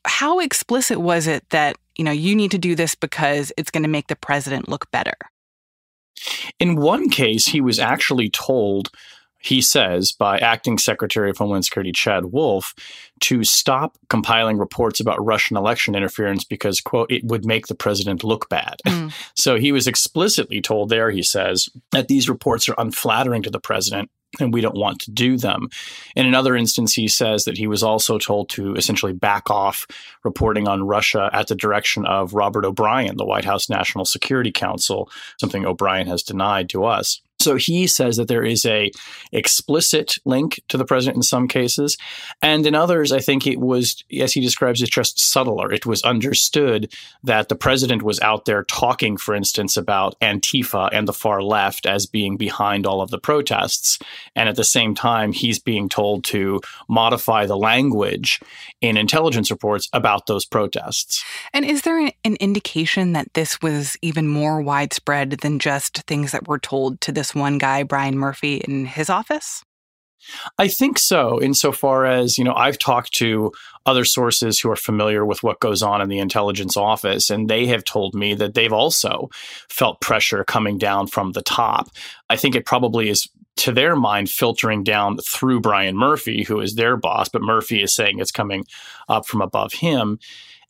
how 0.06 0.39
explicit 0.39 0.99
was 0.99 1.28
it 1.28 1.49
that, 1.49 1.78
you 1.95 2.04
know, 2.04 2.12
you 2.12 2.36
need 2.36 2.51
to 2.51 2.58
do 2.58 2.75
this 2.75 2.93
because 2.93 3.51
it's 3.58 3.71
going 3.71 3.84
to 3.84 3.89
make 3.89 4.08
the 4.08 4.15
president 4.15 4.67
look 4.67 4.89
better? 4.91 5.15
In 6.60 6.75
one 6.75 7.10
case, 7.10 7.47
he 7.47 7.62
was 7.62 7.80
actually 7.80 8.30
told 8.30 8.89
he 9.45 9.62
says, 9.62 10.12
by 10.12 10.39
acting 10.39 10.80
Secretary 10.80 11.30
of 11.30 11.38
Homeland 11.38 11.65
Security 11.65 11.91
Chad 11.91 12.25
Wolf 12.25 12.73
to 13.21 13.43
stop 13.43 13.95
compiling 14.10 14.58
reports 14.58 14.99
about 14.99 15.23
Russian 15.23 15.56
election 15.56 15.93
interference 15.93 16.43
because, 16.43 16.82
quote, 16.82 17.12
it 17.12 17.23
would 17.25 17.45
make 17.45 17.67
the 17.67 17.75
president 17.75 18.23
look 18.23 18.49
bad. 18.49 18.78
Mm. 18.88 19.13
so 19.36 19.58
he 19.58 19.71
was 19.71 19.86
explicitly 19.86 20.62
told 20.62 20.89
there, 20.89 21.12
he 21.12 21.21
says, 21.21 21.69
that 21.91 22.08
these 22.08 22.28
reports 22.28 22.67
are 22.67 22.75
unflattering 22.80 23.43
to 23.43 23.51
the 23.51 23.60
president 23.60 24.10
and 24.39 24.53
we 24.53 24.61
don't 24.61 24.77
want 24.77 24.99
to 24.99 25.11
do 25.11 25.38
them. 25.38 25.69
In 26.15 26.25
another 26.25 26.55
instance, 26.55 26.93
he 26.93 27.07
says 27.07 27.45
that 27.45 27.57
he 27.57 27.67
was 27.67 27.83
also 27.83 28.17
told 28.17 28.49
to 28.49 28.75
essentially 28.75 29.13
back 29.13 29.49
off 29.49 29.88
reporting 30.23 30.67
on 30.67 30.88
Russia 30.88 31.29
at 31.33 31.47
the 31.47 31.55
direction 31.55 32.05
of 32.05 32.33
Robert 32.33 32.65
O'Brien, 32.65 33.17
the 33.17 33.25
White 33.25 33.45
House 33.45 33.69
National 33.69 34.05
Security 34.05 34.51
Council, 34.51 35.09
something 35.39 35.65
O'Brien 35.65 36.07
has 36.07 36.23
denied 36.23 36.69
to 36.69 36.85
us. 36.85 37.21
So 37.45 37.58
he 37.58 37.86
says 37.86 38.17
that 38.17 38.27
there 38.27 38.43
is 38.43 38.65
a 38.65 38.91
explicit 39.31 40.15
link 40.25 40.60
to 40.69 40.77
the 40.77 40.86
president 40.86 41.17
in 41.17 41.21
some 41.21 41.47
cases, 41.47 41.95
and 42.41 42.65
in 42.65 42.73
others, 42.73 43.12
I 43.12 43.19
think 43.19 43.45
it 43.45 43.60
was, 43.60 44.03
as 44.19 44.34
he 44.34 44.41
describes 44.41 44.81
it, 44.81 44.89
just 44.89 45.19
subtler. 45.19 45.71
It 45.71 45.86
was 45.86 46.01
understood 46.01 46.91
that 47.23 47.49
the 47.49 47.55
president 47.55 48.01
was 48.01 48.19
out 48.21 48.45
there 48.45 48.63
talking, 48.63 49.15
for 49.15 49.36
instance, 49.36 49.77
about 49.77 50.19
Antifa 50.21 50.89
and 50.91 51.08
the 51.08 51.13
far 51.13 51.43
left 51.43 51.86
as 51.86 52.08
being 52.08 52.36
behind 52.36 52.88
all 52.88 52.99
of 52.99 53.12
the 53.12 53.19
protests, 53.19 53.99
and 54.36 54.49
at 54.49 54.55
the 54.55 54.63
same 54.63 54.95
time, 54.95 55.31
he's 55.31 55.60
being 55.60 55.88
told 55.88 56.23
to 56.23 56.60
modify 56.89 57.45
the 57.45 57.58
language 57.58 58.39
in 58.81 58.97
intelligence 58.97 59.51
reports 59.51 59.88
about 59.93 60.25
those 60.25 60.45
protests. 60.45 61.23
And 61.53 61.63
is 61.63 61.84
there 61.84 61.99
an 61.99 62.36
indication 62.39 63.13
that 63.13 63.36
this 63.36 63.62
was 63.62 63.97
even 64.01 64.27
more 64.27 64.62
widespread 64.62 65.29
than 65.41 65.60
just 65.60 65.97
things 66.08 66.31
that 66.31 66.47
were 66.47 66.58
told 66.58 67.01
to 67.01 67.12
this 67.12 67.35
one 67.36 67.58
guy, 67.58 67.84
Brian 67.84 68.17
Murphy, 68.17 68.58
in 68.58 68.86
his 68.86 69.10
office? 69.10 69.63
I 70.58 70.67
think 70.67 70.98
so, 70.98 71.39
insofar 71.39 72.06
as, 72.06 72.38
you 72.38 72.43
know, 72.43 72.56
I've 72.56 72.80
talked 72.80 73.13
to 73.17 73.52
other 73.86 74.06
sources 74.06 74.60
who 74.60 74.71
are 74.71 74.76
familiar 74.76 75.24
with 75.24 75.43
what 75.43 75.60
goes 75.60 75.84
on 75.84 76.02
in 76.02 76.10
the 76.10 76.17
intelligence 76.17 76.76
office, 76.76 77.30
and 77.30 77.48
they 77.48 77.67
have 77.67 77.84
told 77.84 78.15
me 78.15 78.34
that 78.34 78.56
they've 78.56 78.74
also 78.74 79.30
felt 79.69 80.02
pressure 80.02 80.43
coming 80.43 80.78
down 80.80 81.08
from 81.08 81.34
the 81.34 81.43
top. 81.43 81.89
I 82.30 82.38
think 82.38 82.56
it 82.56 82.65
probably 82.65 83.10
is 83.10 83.30
to 83.58 83.71
their 83.71 83.95
mind 83.95 84.30
filtering 84.30 84.84
down 84.84 85.17
through 85.17 85.62
Brian 85.62 85.95
Murphy, 85.95 86.43
who 86.43 86.60
is 86.60 86.76
their 86.76 86.98
boss, 86.98 87.30
but 87.30 87.41
Murphy 87.41 87.84
is 87.84 87.93
saying 87.93 88.19
it's 88.19 88.32
coming 88.32 88.65
up 89.08 89.26
from 89.26 89.41
above 89.41 89.74
him. 89.74 90.19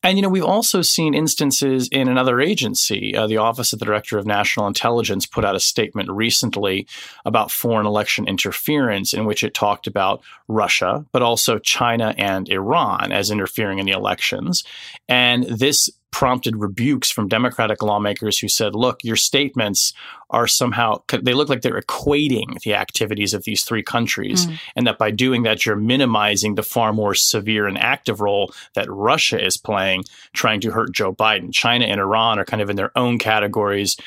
And, 0.06 0.20
you 0.20 0.22
know, 0.22 0.30
we've 0.30 0.44
also 0.44 0.84
seen 0.84 1.16
instances 1.16 1.90
in 1.92 2.08
another 2.08 2.40
agency. 2.40 3.16
Uh, 3.16 3.26
the 3.26 3.38
Office 3.38 3.74
of 3.74 3.80
the 3.80 3.86
Director 3.86 4.20
of 4.20 4.28
National 4.28 4.68
Intelligence 4.68 5.26
put 5.26 5.44
out 5.44 5.56
a 5.56 5.60
statement 5.60 6.12
recently 6.12 6.86
about 7.26 7.50
foreign 7.50 7.88
election 7.88 8.28
interference 8.28 9.16
in 9.16 9.26
which 9.26 9.44
it 9.44 9.56
talked 9.56 9.88
about 9.88 10.22
Russia, 10.48 11.04
but 11.12 11.24
also 11.24 11.58
China 11.58 12.14
and 12.20 12.48
Iran 12.50 13.12
as 13.12 13.32
interfering 13.32 13.80
in 13.80 13.88
the 13.88 13.94
elections. 13.94 14.64
And 15.10 15.44
this 15.46 15.90
prompted 16.12 16.56
rebukes 16.56 17.12
from 17.12 17.28
Democratic 17.28 17.84
lawmakers 17.84 18.40
who 18.40 18.48
said, 18.48 18.74
look, 18.74 19.04
your 19.04 19.18
statements 19.18 19.92
are 20.30 20.48
somehow, 20.48 21.02
they 21.22 21.34
look 21.34 21.50
like 21.50 21.62
they're 21.62 21.82
equating 21.82 22.62
the 22.64 22.74
activities 22.74 23.34
of 23.34 23.44
these 23.44 23.64
three 23.64 23.84
countries. 23.84 24.46
Mm. 24.46 24.60
And 24.78 24.88
that 24.88 24.98
by 24.98 25.12
doing 25.12 25.44
that, 25.44 25.66
you're 25.66 25.76
minimizing 25.76 26.56
the 26.56 26.64
far 26.64 26.94
more 26.94 27.16
severe 27.16 27.68
and 27.68 27.78
active 27.78 28.22
role 28.22 28.54
that 28.76 28.90
Russia 28.90 29.44
is 29.44 29.58
playing, 29.58 30.06
trying 30.34 30.62
to 30.62 30.72
hurt 30.72 30.94
Joe 30.94 31.14
Biden. 31.14 31.52
China 31.52 31.86
and 31.86 32.00
Iran 32.00 32.40
are 32.40 32.46
kind 32.46 32.62
of 32.62 32.70
in 32.70 32.78
their 32.78 32.98
own 32.98 33.20
categories 33.20 33.98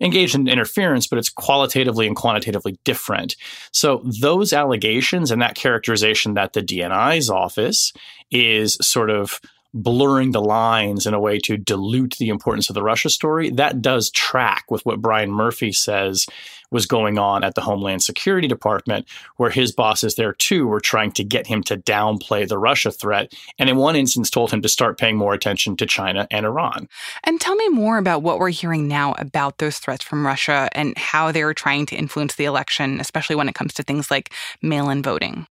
engaged 0.00 0.34
in 0.34 0.48
interference, 0.48 1.06
but 1.06 1.18
it's 1.18 1.28
qualitatively 1.28 2.06
and 2.06 2.16
quantitatively 2.16 2.78
different. 2.84 3.36
So 3.72 4.02
those 4.20 4.52
allegations 4.52 5.30
and 5.30 5.42
that 5.42 5.54
characterization 5.54 6.34
that 6.34 6.52
the 6.52 6.62
DNI's 6.62 7.28
office 7.28 7.92
is 8.30 8.78
sort 8.80 9.10
of 9.10 9.40
blurring 9.74 10.32
the 10.32 10.40
lines 10.40 11.06
in 11.06 11.14
a 11.14 11.20
way 11.20 11.38
to 11.38 11.56
dilute 11.56 12.16
the 12.18 12.28
importance 12.28 12.68
of 12.68 12.74
the 12.74 12.82
Russia 12.82 13.10
story, 13.10 13.50
that 13.50 13.82
does 13.82 14.10
track 14.10 14.64
with 14.70 14.84
what 14.86 15.00
Brian 15.00 15.30
Murphy 15.30 15.72
says 15.72 16.26
was 16.70 16.86
going 16.86 17.18
on 17.18 17.44
at 17.44 17.54
the 17.54 17.60
Homeland 17.60 18.02
Security 18.02 18.46
Department, 18.46 19.06
where 19.36 19.50
his 19.50 19.72
bosses 19.72 20.16
there 20.16 20.34
too 20.34 20.66
were 20.66 20.80
trying 20.80 21.12
to 21.12 21.24
get 21.24 21.46
him 21.46 21.62
to 21.64 21.78
downplay 21.78 22.46
the 22.46 22.58
Russia 22.58 22.90
threat. 22.90 23.32
And 23.58 23.70
in 23.70 23.76
one 23.76 23.96
instance, 23.96 24.30
told 24.30 24.50
him 24.50 24.62
to 24.62 24.68
start 24.68 24.98
paying 24.98 25.16
more 25.16 25.34
attention 25.34 25.76
to 25.76 25.86
China 25.86 26.26
and 26.30 26.44
Iran. 26.44 26.88
And 27.24 27.40
tell 27.40 27.54
me 27.54 27.68
more 27.68 27.98
about 27.98 28.22
what 28.22 28.38
we're 28.38 28.50
hearing 28.50 28.86
now 28.86 29.14
about 29.18 29.58
those 29.58 29.78
threats 29.78 30.04
from 30.04 30.26
Russia 30.26 30.68
and 30.72 30.96
how 30.98 31.32
they're 31.32 31.54
trying 31.54 31.86
to 31.86 31.96
influence 31.96 32.34
the 32.34 32.44
election, 32.44 33.00
especially 33.00 33.36
when 33.36 33.48
it 33.48 33.54
comes 33.54 33.72
to 33.74 33.82
things 33.82 34.10
like 34.10 34.32
mail 34.62 34.90
in 34.90 35.02
voting. 35.02 35.46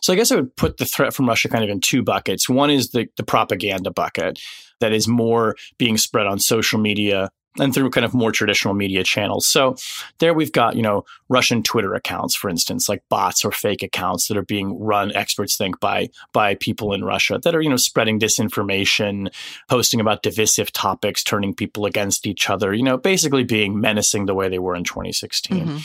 So 0.00 0.12
I 0.12 0.16
guess 0.16 0.32
I 0.32 0.36
would 0.36 0.54
put 0.56 0.78
the 0.78 0.84
threat 0.84 1.14
from 1.14 1.28
Russia 1.28 1.48
kind 1.48 1.64
of 1.64 1.70
in 1.70 1.80
two 1.80 2.02
buckets. 2.02 2.48
One 2.48 2.70
is 2.70 2.90
the, 2.90 3.08
the 3.16 3.24
propaganda 3.24 3.90
bucket 3.90 4.38
that 4.80 4.92
is 4.92 5.08
more 5.08 5.56
being 5.78 5.96
spread 5.96 6.26
on 6.26 6.38
social 6.38 6.78
media 6.78 7.30
and 7.58 7.74
through 7.74 7.90
kind 7.90 8.04
of 8.04 8.14
more 8.14 8.32
traditional 8.32 8.74
media 8.74 9.02
channels. 9.02 9.46
So 9.46 9.76
there 10.18 10.34
we've 10.34 10.52
got, 10.52 10.76
you 10.76 10.82
know, 10.82 11.04
Russian 11.28 11.62
Twitter 11.62 11.94
accounts, 11.94 12.34
for 12.34 12.48
instance, 12.48 12.88
like 12.88 13.02
bots 13.08 13.44
or 13.44 13.52
fake 13.52 13.82
accounts 13.82 14.28
that 14.28 14.36
are 14.36 14.42
being 14.42 14.78
run, 14.78 15.14
experts 15.14 15.56
think, 15.56 15.80
by 15.80 16.10
by 16.32 16.54
people 16.56 16.92
in 16.92 17.04
Russia 17.04 17.40
that 17.42 17.54
are, 17.54 17.62
you 17.62 17.70
know, 17.70 17.76
spreading 17.76 18.20
disinformation, 18.20 19.32
posting 19.68 20.00
about 20.00 20.22
divisive 20.22 20.72
topics, 20.72 21.24
turning 21.24 21.54
people 21.54 21.86
against 21.86 22.26
each 22.26 22.50
other, 22.50 22.74
you 22.74 22.82
know, 22.82 22.96
basically 22.96 23.44
being 23.44 23.80
menacing 23.80 24.26
the 24.26 24.34
way 24.34 24.48
they 24.48 24.58
were 24.58 24.76
in 24.76 24.84
2016. 24.84 25.66
Mm-hmm. 25.66 25.78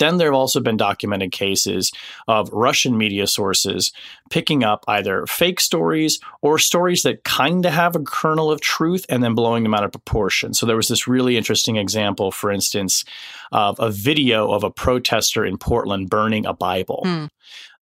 Then 0.00 0.16
there 0.16 0.28
have 0.28 0.34
also 0.34 0.58
been 0.60 0.76
documented 0.76 1.30
cases 1.30 1.92
of 2.26 2.50
Russian 2.52 2.98
media 2.98 3.28
sources 3.28 3.92
picking 4.30 4.64
up 4.64 4.84
either 4.88 5.26
fake 5.26 5.60
stories 5.60 6.18
or 6.40 6.58
stories 6.58 7.02
that 7.02 7.22
kind 7.24 7.64
of 7.64 7.72
have 7.72 7.94
a 7.94 8.00
kernel 8.00 8.50
of 8.50 8.60
truth 8.60 9.06
and 9.08 9.22
then 9.22 9.34
blowing 9.34 9.62
them 9.62 9.74
out 9.74 9.84
of 9.84 9.92
proportion. 9.92 10.54
So 10.54 10.66
there 10.66 10.76
was 10.76 10.88
this 10.88 11.06
really 11.06 11.36
interesting 11.36 11.76
example, 11.76 12.32
for 12.32 12.50
instance, 12.50 13.04
of 13.52 13.78
a 13.78 13.90
video 13.90 14.50
of 14.50 14.64
a 14.64 14.70
protester 14.70 15.44
in 15.44 15.58
Portland 15.58 16.08
burning 16.10 16.46
a 16.46 16.54
Bible. 16.54 17.02
Mm. 17.04 17.28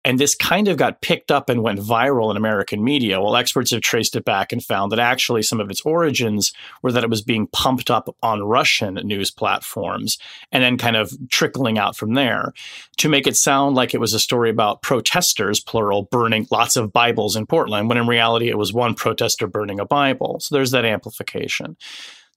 And 0.08 0.18
this 0.18 0.34
kind 0.34 0.68
of 0.68 0.78
got 0.78 1.02
picked 1.02 1.30
up 1.30 1.50
and 1.50 1.62
went 1.62 1.80
viral 1.80 2.30
in 2.30 2.38
American 2.38 2.82
media. 2.82 3.20
Well, 3.20 3.36
experts 3.36 3.72
have 3.72 3.82
traced 3.82 4.16
it 4.16 4.24
back 4.24 4.52
and 4.52 4.64
found 4.64 4.90
that 4.90 4.98
actually 4.98 5.42
some 5.42 5.60
of 5.60 5.68
its 5.68 5.82
origins 5.82 6.54
were 6.80 6.92
that 6.92 7.04
it 7.04 7.10
was 7.10 7.20
being 7.20 7.46
pumped 7.48 7.90
up 7.90 8.08
on 8.22 8.42
Russian 8.42 8.94
news 8.94 9.30
platforms 9.30 10.16
and 10.50 10.62
then 10.62 10.78
kind 10.78 10.96
of 10.96 11.12
trickling 11.28 11.76
out 11.76 11.94
from 11.94 12.14
there 12.14 12.54
to 12.96 13.10
make 13.10 13.26
it 13.26 13.36
sound 13.36 13.76
like 13.76 13.92
it 13.92 14.00
was 14.00 14.14
a 14.14 14.18
story 14.18 14.48
about 14.48 14.80
protesters, 14.80 15.60
plural, 15.60 16.04
burning 16.04 16.46
lots 16.50 16.76
of 16.76 16.90
Bibles 16.90 17.36
in 17.36 17.44
Portland, 17.44 17.90
when 17.90 17.98
in 17.98 18.06
reality 18.06 18.48
it 18.48 18.56
was 18.56 18.72
one 18.72 18.94
protester 18.94 19.46
burning 19.46 19.78
a 19.78 19.84
Bible. 19.84 20.40
So 20.40 20.54
there's 20.54 20.70
that 20.70 20.86
amplification. 20.86 21.76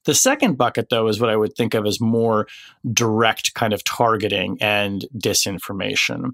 The 0.06 0.16
second 0.16 0.58
bucket, 0.58 0.90
though, 0.90 1.08
is 1.08 1.20
what 1.20 1.30
I 1.30 1.36
would 1.36 1.56
think 1.56 1.74
of 1.74 1.86
as 1.86 2.02
more 2.02 2.48
direct 2.92 3.54
kind 3.54 3.74
of 3.74 3.84
targeting 3.84 4.58
and 4.60 5.06
disinformation. 5.16 6.32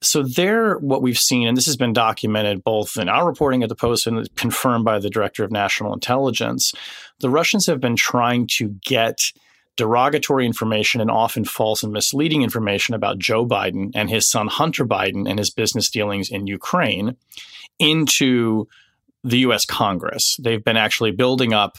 So, 0.00 0.22
there, 0.22 0.78
what 0.78 1.02
we've 1.02 1.18
seen, 1.18 1.46
and 1.46 1.56
this 1.56 1.66
has 1.66 1.76
been 1.76 1.92
documented 1.92 2.64
both 2.64 2.96
in 2.96 3.08
our 3.08 3.26
reporting 3.26 3.62
at 3.62 3.68
the 3.68 3.74
Post 3.74 4.06
and 4.06 4.34
confirmed 4.36 4.84
by 4.84 4.98
the 4.98 5.10
Director 5.10 5.44
of 5.44 5.52
National 5.52 5.94
Intelligence, 5.94 6.74
the 7.20 7.30
Russians 7.30 7.66
have 7.66 7.80
been 7.80 7.96
trying 7.96 8.48
to 8.58 8.76
get 8.84 9.32
derogatory 9.76 10.46
information 10.46 11.00
and 11.00 11.10
often 11.10 11.44
false 11.44 11.82
and 11.82 11.92
misleading 11.92 12.42
information 12.42 12.94
about 12.94 13.18
Joe 13.18 13.46
Biden 13.46 13.90
and 13.94 14.08
his 14.08 14.28
son 14.28 14.46
Hunter 14.46 14.84
Biden 14.84 15.28
and 15.28 15.38
his 15.38 15.50
business 15.50 15.90
dealings 15.90 16.30
in 16.30 16.46
Ukraine 16.46 17.16
into 17.78 18.68
the 19.24 19.38
US 19.38 19.64
Congress. 19.64 20.36
They've 20.40 20.62
been 20.62 20.76
actually 20.76 21.10
building 21.10 21.52
up 21.52 21.78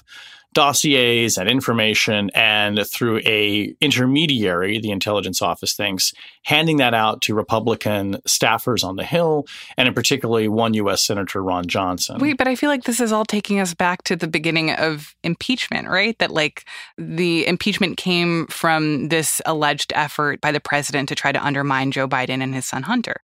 dossiers 0.56 1.38
and 1.38 1.50
information 1.50 2.32
and 2.34 2.88
through 2.88 3.20
a 3.26 3.76
intermediary 3.82 4.80
the 4.80 4.90
intelligence 4.90 5.42
office 5.42 5.74
thinks 5.74 6.14
handing 6.46 6.78
that 6.78 6.94
out 6.94 7.22
to 7.22 7.36
republican 7.36 8.14
staffers 8.28 8.82
on 8.82 8.96
the 8.96 9.04
hill 9.04 9.46
and 9.78 9.90
in 9.90 9.94
particularly 9.94 10.48
one 10.48 10.74
us 10.74 11.06
senator 11.06 11.44
ron 11.44 11.68
johnson. 11.68 12.20
Wait 12.20 12.38
but 12.38 12.48
i 12.48 12.56
feel 12.56 12.70
like 12.70 12.86
this 12.86 13.02
is 13.02 13.12
all 13.12 13.26
taking 13.26 13.60
us 13.60 13.74
back 13.74 14.04
to 14.04 14.16
the 14.16 14.28
beginning 14.28 14.72
of 14.72 15.14
impeachment 15.24 15.90
right? 15.90 16.18
That 16.20 16.32
like 16.32 16.66
the 16.98 17.46
impeachment 17.46 17.98
came 17.98 18.48
from 18.48 19.10
this 19.10 19.42
alleged 19.46 19.92
effort 19.94 20.40
by 20.40 20.54
the 20.54 20.62
president 20.62 21.10
to 21.10 21.16
try 21.16 21.34
to 21.34 21.46
undermine 21.46 21.92
joe 21.92 22.08
biden 22.08 22.42
and 22.42 22.56
his 22.56 22.66
son 22.66 22.84
hunter 22.84 23.22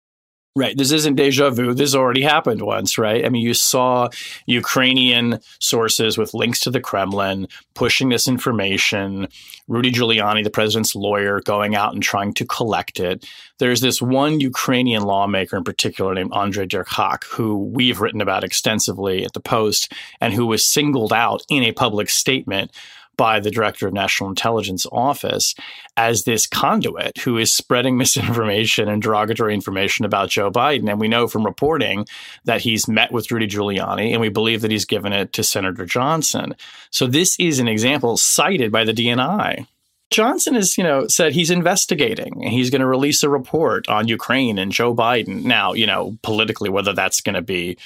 Right. 0.56 0.76
This 0.76 0.90
isn't 0.90 1.14
deja 1.14 1.50
vu. 1.50 1.72
This 1.72 1.94
already 1.94 2.22
happened 2.22 2.62
once, 2.62 2.98
right? 2.98 3.24
I 3.24 3.28
mean, 3.28 3.42
you 3.42 3.54
saw 3.54 4.08
Ukrainian 4.46 5.38
sources 5.60 6.18
with 6.18 6.34
links 6.34 6.58
to 6.60 6.70
the 6.70 6.80
Kremlin 6.80 7.46
pushing 7.74 8.08
this 8.08 8.26
information. 8.26 9.28
Rudy 9.68 9.92
Giuliani, 9.92 10.42
the 10.42 10.50
president's 10.50 10.96
lawyer, 10.96 11.40
going 11.42 11.76
out 11.76 11.94
and 11.94 12.02
trying 12.02 12.34
to 12.34 12.44
collect 12.44 12.98
it. 12.98 13.24
There's 13.58 13.82
this 13.82 14.02
one 14.02 14.40
Ukrainian 14.40 15.04
lawmaker 15.04 15.56
in 15.56 15.64
particular 15.64 16.12
named 16.14 16.34
Andrei 16.34 16.66
Derkach, 16.66 17.24
who 17.24 17.56
we've 17.56 18.00
written 18.00 18.20
about 18.20 18.42
extensively 18.42 19.24
at 19.24 19.34
the 19.34 19.40
Post 19.40 19.92
and 20.20 20.34
who 20.34 20.46
was 20.46 20.66
singled 20.66 21.12
out 21.12 21.42
in 21.48 21.62
a 21.62 21.72
public 21.72 22.10
statement 22.10 22.72
by 23.18 23.40
the 23.40 23.50
director 23.50 23.86
of 23.86 23.92
national 23.92 24.30
intelligence 24.30 24.86
office 24.90 25.54
as 25.98 26.22
this 26.22 26.46
conduit 26.46 27.18
who 27.18 27.36
is 27.36 27.52
spreading 27.52 27.98
misinformation 27.98 28.88
and 28.88 29.02
derogatory 29.02 29.52
information 29.52 30.06
about 30.06 30.30
Joe 30.30 30.50
Biden. 30.50 30.88
And 30.88 30.98
we 30.98 31.08
know 31.08 31.28
from 31.28 31.44
reporting 31.44 32.06
that 32.44 32.62
he's 32.62 32.88
met 32.88 33.12
with 33.12 33.30
Rudy 33.30 33.46
Giuliani, 33.46 34.12
and 34.12 34.22
we 34.22 34.30
believe 34.30 34.62
that 34.62 34.70
he's 34.70 34.86
given 34.86 35.12
it 35.12 35.34
to 35.34 35.42
Senator 35.42 35.84
Johnson. 35.84 36.56
So 36.90 37.06
this 37.06 37.38
is 37.38 37.58
an 37.58 37.68
example 37.68 38.16
cited 38.16 38.72
by 38.72 38.84
the 38.84 38.94
DNI. 38.94 39.66
Johnson 40.10 40.54
has, 40.54 40.78
you 40.78 40.84
know, 40.84 41.06
said 41.08 41.32
he's 41.32 41.50
investigating. 41.50 42.42
and 42.42 42.52
He's 42.52 42.70
going 42.70 42.80
to 42.80 42.86
release 42.86 43.22
a 43.22 43.28
report 43.28 43.88
on 43.88 44.08
Ukraine 44.08 44.58
and 44.58 44.72
Joe 44.72 44.94
Biden. 44.94 45.44
Now, 45.44 45.74
you 45.74 45.86
know, 45.86 46.16
politically, 46.22 46.70
whether 46.70 46.94
that's 46.94 47.20
going 47.20 47.34
to 47.34 47.42
be 47.42 47.76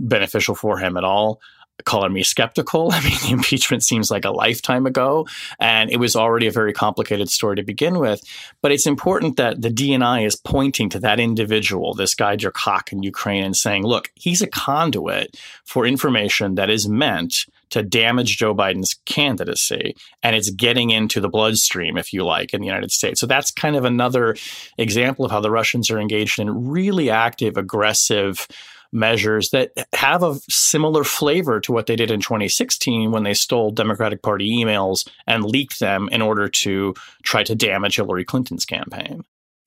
beneficial 0.00 0.54
for 0.54 0.78
him 0.78 0.96
at 0.96 1.04
all, 1.04 1.40
color 1.84 2.08
me 2.08 2.22
skeptical. 2.22 2.90
I 2.92 3.00
mean, 3.02 3.16
the 3.22 3.30
impeachment 3.30 3.82
seems 3.82 4.10
like 4.10 4.24
a 4.24 4.30
lifetime 4.30 4.86
ago, 4.86 5.26
and 5.58 5.90
it 5.90 5.98
was 5.98 6.16
already 6.16 6.46
a 6.46 6.52
very 6.52 6.72
complicated 6.72 7.28
story 7.28 7.56
to 7.56 7.62
begin 7.62 7.98
with. 7.98 8.22
But 8.62 8.72
it's 8.72 8.86
important 8.86 9.36
that 9.36 9.62
the 9.62 9.70
DNI 9.70 10.26
is 10.26 10.36
pointing 10.36 10.88
to 10.90 10.98
that 11.00 11.20
individual, 11.20 11.94
this 11.94 12.14
guy 12.14 12.36
Derkach 12.36 12.92
in 12.92 13.02
Ukraine, 13.02 13.44
and 13.44 13.56
saying, 13.56 13.84
look, 13.84 14.10
he's 14.14 14.42
a 14.42 14.46
conduit 14.46 15.36
for 15.64 15.86
information 15.86 16.54
that 16.56 16.70
is 16.70 16.88
meant 16.88 17.46
to 17.70 17.82
damage 17.82 18.38
Joe 18.38 18.54
Biden's 18.54 18.94
candidacy. 19.04 19.94
And 20.22 20.34
it's 20.34 20.50
getting 20.50 20.90
into 20.90 21.20
the 21.20 21.28
bloodstream, 21.28 21.96
if 21.96 22.12
you 22.12 22.24
like, 22.24 22.54
in 22.54 22.60
the 22.60 22.66
United 22.66 22.90
States. 22.90 23.20
So 23.20 23.26
that's 23.26 23.50
kind 23.50 23.76
of 23.76 23.84
another 23.84 24.36
example 24.78 25.24
of 25.24 25.30
how 25.30 25.40
the 25.40 25.50
Russians 25.50 25.90
are 25.90 25.98
engaged 25.98 26.38
in 26.38 26.68
really 26.68 27.10
active, 27.10 27.56
aggressive 27.56 28.46
measures 28.92 29.50
that 29.50 29.72
have 29.94 30.22
a 30.22 30.38
similar 30.48 31.04
flavor 31.04 31.60
to 31.60 31.72
what 31.72 31.86
they 31.86 31.96
did 31.96 32.10
in 32.10 32.20
2016 32.20 33.10
when 33.10 33.22
they 33.22 33.34
stole 33.34 33.70
Democratic 33.70 34.22
Party 34.22 34.50
emails 34.50 35.08
and 35.26 35.44
leaked 35.44 35.80
them 35.80 36.08
in 36.10 36.22
order 36.22 36.48
to 36.48 36.94
try 37.22 37.42
to 37.44 37.54
damage 37.54 37.96
Hillary 37.96 38.24
Clinton's 38.24 38.64
campaign. 38.64 39.24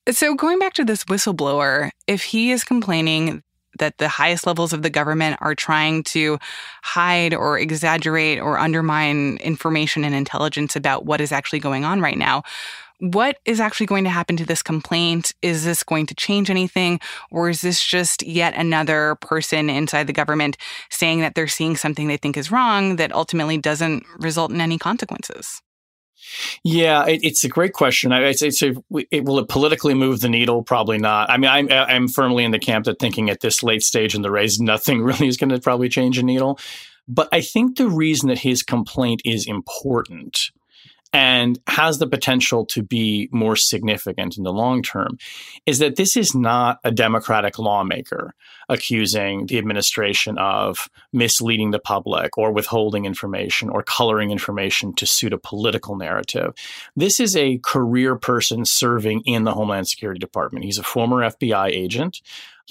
So, 0.09 0.33
going 0.33 0.57
back 0.57 0.73
to 0.73 0.83
this 0.83 1.03
whistleblower, 1.05 1.91
if 2.07 2.23
he 2.23 2.51
is 2.51 2.63
complaining 2.63 3.43
that 3.79 3.97
the 3.97 4.07
highest 4.07 4.45
levels 4.45 4.73
of 4.73 4.81
the 4.81 4.89
government 4.89 5.37
are 5.41 5.55
trying 5.55 6.03
to 6.03 6.37
hide 6.83 7.33
or 7.33 7.57
exaggerate 7.57 8.39
or 8.39 8.59
undermine 8.59 9.37
information 9.37 10.03
and 10.03 10.13
intelligence 10.13 10.75
about 10.75 11.05
what 11.05 11.21
is 11.21 11.31
actually 11.31 11.59
going 11.59 11.85
on 11.85 12.01
right 12.01 12.17
now. 12.17 12.43
What 13.01 13.39
is 13.45 13.59
actually 13.59 13.87
going 13.87 14.03
to 14.03 14.11
happen 14.11 14.37
to 14.37 14.45
this 14.45 14.61
complaint? 14.61 15.33
Is 15.41 15.65
this 15.65 15.81
going 15.81 16.05
to 16.05 16.13
change 16.13 16.51
anything? 16.51 16.99
Or 17.31 17.49
is 17.49 17.61
this 17.61 17.83
just 17.83 18.21
yet 18.21 18.53
another 18.53 19.15
person 19.21 19.71
inside 19.71 20.05
the 20.05 20.13
government 20.13 20.55
saying 20.91 21.21
that 21.21 21.33
they're 21.33 21.47
seeing 21.47 21.75
something 21.75 22.07
they 22.07 22.17
think 22.17 22.37
is 22.37 22.51
wrong 22.51 22.97
that 22.97 23.11
ultimately 23.11 23.57
doesn't 23.57 24.05
result 24.19 24.51
in 24.51 24.61
any 24.61 24.77
consequences? 24.77 25.63
Yeah, 26.63 27.07
it, 27.07 27.21
it's 27.23 27.43
a 27.43 27.49
great 27.49 27.73
question. 27.73 28.11
I, 28.11 28.21
it's, 28.25 28.43
it's 28.43 28.61
a, 28.61 28.75
it, 29.09 29.25
will 29.25 29.39
it 29.39 29.49
politically 29.49 29.95
move 29.95 30.19
the 30.19 30.29
needle? 30.29 30.61
Probably 30.61 30.99
not. 30.99 31.27
I 31.31 31.37
mean, 31.37 31.49
I'm, 31.49 31.71
I'm 31.71 32.07
firmly 32.07 32.43
in 32.43 32.51
the 32.51 32.59
camp 32.59 32.85
that 32.85 32.99
thinking 32.99 33.31
at 33.31 33.39
this 33.39 33.63
late 33.63 33.81
stage 33.81 34.13
in 34.13 34.21
the 34.21 34.29
race, 34.29 34.59
nothing 34.59 35.01
really 35.03 35.27
is 35.27 35.37
going 35.37 35.49
to 35.49 35.59
probably 35.59 35.89
change 35.89 36.19
a 36.19 36.23
needle. 36.23 36.59
But 37.07 37.29
I 37.31 37.41
think 37.41 37.77
the 37.77 37.89
reason 37.89 38.29
that 38.29 38.37
his 38.37 38.61
complaint 38.61 39.23
is 39.25 39.47
important 39.47 40.51
and 41.13 41.59
has 41.67 41.99
the 41.99 42.07
potential 42.07 42.65
to 42.65 42.83
be 42.83 43.27
more 43.31 43.55
significant 43.55 44.37
in 44.37 44.43
the 44.43 44.53
long 44.53 44.81
term 44.81 45.17
is 45.65 45.79
that 45.79 45.97
this 45.97 46.15
is 46.15 46.33
not 46.33 46.79
a 46.83 46.91
Democratic 46.91 47.59
lawmaker 47.59 48.33
accusing 48.69 49.47
the 49.47 49.57
administration 49.57 50.37
of 50.37 50.89
misleading 51.11 51.71
the 51.71 51.79
public 51.79 52.37
or 52.37 52.51
withholding 52.51 53.05
information 53.05 53.69
or 53.69 53.83
coloring 53.83 54.31
information 54.31 54.93
to 54.93 55.05
suit 55.05 55.33
a 55.33 55.37
political 55.37 55.97
narrative. 55.97 56.53
This 56.95 57.19
is 57.19 57.35
a 57.35 57.57
career 57.59 58.15
person 58.15 58.63
serving 58.63 59.21
in 59.25 59.43
the 59.43 59.53
Homeland 59.53 59.89
Security 59.89 60.19
Department. 60.19 60.63
He's 60.63 60.77
a 60.77 60.83
former 60.83 61.17
FBI 61.17 61.67
agent 61.67 62.21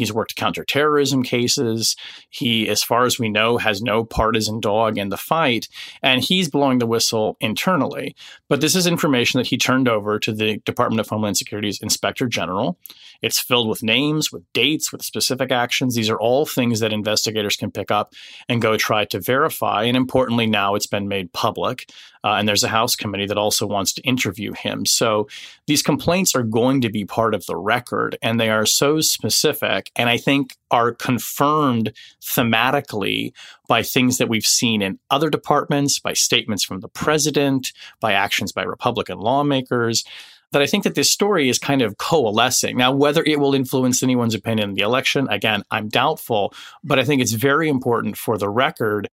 He's 0.00 0.14
worked 0.14 0.34
counterterrorism 0.34 1.22
cases. 1.22 1.94
He, 2.30 2.70
as 2.70 2.82
far 2.82 3.04
as 3.04 3.18
we 3.18 3.28
know, 3.28 3.58
has 3.58 3.82
no 3.82 4.02
partisan 4.02 4.58
dog 4.58 4.96
in 4.96 5.10
the 5.10 5.18
fight, 5.18 5.68
and 6.02 6.24
he's 6.24 6.48
blowing 6.48 6.78
the 6.78 6.86
whistle 6.86 7.36
internally. 7.38 8.16
But 8.48 8.62
this 8.62 8.74
is 8.74 8.86
information 8.86 9.36
that 9.36 9.48
he 9.48 9.58
turned 9.58 9.88
over 9.88 10.18
to 10.18 10.32
the 10.32 10.56
Department 10.64 11.00
of 11.00 11.08
Homeland 11.10 11.36
Security's 11.36 11.82
Inspector 11.82 12.26
General. 12.28 12.78
It's 13.22 13.40
filled 13.40 13.68
with 13.68 13.82
names, 13.82 14.32
with 14.32 14.44
dates, 14.52 14.92
with 14.92 15.02
specific 15.02 15.52
actions. 15.52 15.94
These 15.94 16.10
are 16.10 16.20
all 16.20 16.46
things 16.46 16.80
that 16.80 16.92
investigators 16.92 17.56
can 17.56 17.70
pick 17.70 17.90
up 17.90 18.14
and 18.48 18.62
go 18.62 18.76
try 18.76 19.04
to 19.06 19.20
verify. 19.20 19.84
And 19.84 19.96
importantly, 19.96 20.46
now 20.46 20.74
it's 20.74 20.86
been 20.86 21.08
made 21.08 21.32
public. 21.32 21.90
Uh, 22.22 22.34
and 22.34 22.46
there's 22.46 22.64
a 22.64 22.68
House 22.68 22.96
committee 22.96 23.26
that 23.26 23.38
also 23.38 23.66
wants 23.66 23.92
to 23.94 24.02
interview 24.02 24.52
him. 24.52 24.84
So 24.84 25.26
these 25.66 25.82
complaints 25.82 26.34
are 26.34 26.42
going 26.42 26.82
to 26.82 26.90
be 26.90 27.04
part 27.04 27.34
of 27.34 27.46
the 27.46 27.56
record, 27.56 28.18
and 28.20 28.38
they 28.38 28.50
are 28.50 28.66
so 28.66 29.00
specific, 29.00 29.90
and 29.96 30.10
I 30.10 30.18
think 30.18 30.56
are 30.70 30.92
confirmed 30.92 31.92
thematically 32.22 33.32
by 33.68 33.82
things 33.82 34.18
that 34.18 34.28
we've 34.28 34.46
seen 34.46 34.82
in 34.82 34.98
other 35.10 35.30
departments, 35.30 35.98
by 35.98 36.12
statements 36.12 36.64
from 36.64 36.80
the 36.80 36.88
president, 36.88 37.72
by 38.00 38.12
actions 38.12 38.52
by 38.52 38.62
Republican 38.62 39.18
lawmakers 39.18 40.04
that 40.52 40.62
I 40.62 40.66
think 40.66 40.84
that 40.84 40.94
this 40.94 41.10
story 41.10 41.48
is 41.48 41.58
kind 41.58 41.82
of 41.82 41.98
coalescing. 41.98 42.76
Now, 42.76 42.92
whether 42.92 43.22
it 43.24 43.38
will 43.38 43.54
influence 43.54 44.02
anyone's 44.02 44.34
opinion 44.34 44.70
in 44.70 44.74
the 44.74 44.82
election, 44.82 45.28
again, 45.30 45.62
I'm 45.70 45.88
doubtful, 45.88 46.52
but 46.82 46.98
I 46.98 47.04
think 47.04 47.22
it's 47.22 47.32
very 47.32 47.68
important 47.68 48.16
for 48.16 48.36
the 48.36 48.48
record. 48.48 49.08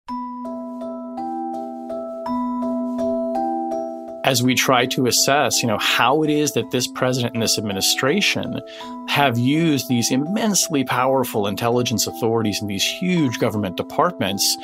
As 4.23 4.41
we 4.41 4.55
try 4.55 4.87
to 4.87 5.05
assess, 5.05 5.61
you 5.61 5.67
know, 5.67 5.77
how 5.77 6.23
it 6.23 6.31
is 6.31 6.53
that 6.53 6.71
this 6.71 6.87
president 6.87 7.35
and 7.35 7.43
this 7.43 7.59
administration 7.59 8.59
have 9.07 9.37
used 9.37 9.87
these 9.87 10.09
immensely 10.09 10.83
powerful 10.83 11.45
intelligence 11.45 12.07
authorities 12.07 12.59
and 12.59 12.69
these 12.69 12.83
huge 12.83 13.37
government 13.39 13.77
departments, 13.77 14.57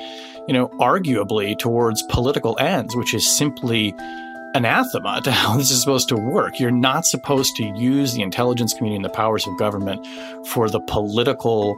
you 0.48 0.54
know, 0.54 0.70
arguably 0.80 1.56
towards 1.60 2.02
political 2.04 2.58
ends, 2.60 2.96
which 2.96 3.14
is 3.14 3.28
simply 3.28 3.94
anathema 4.54 5.22
to 5.22 5.32
how 5.32 5.58
this 5.58 5.72
is 5.72 5.82
supposed 5.82 6.10
to 6.10 6.16
work. 6.16 6.60
You're 6.60 6.72
not 6.72 7.06
supposed 7.06 7.56
to 7.58 7.64
use 7.64 8.14
the 8.14 8.22
intelligence 8.22 8.74
community 8.74 8.98
and 8.98 9.06
the 9.06 9.10
powers 9.10 9.48
of 9.48 9.58
government 9.58 10.06
for 10.48 10.70
the 10.70 10.80
political 10.80 11.78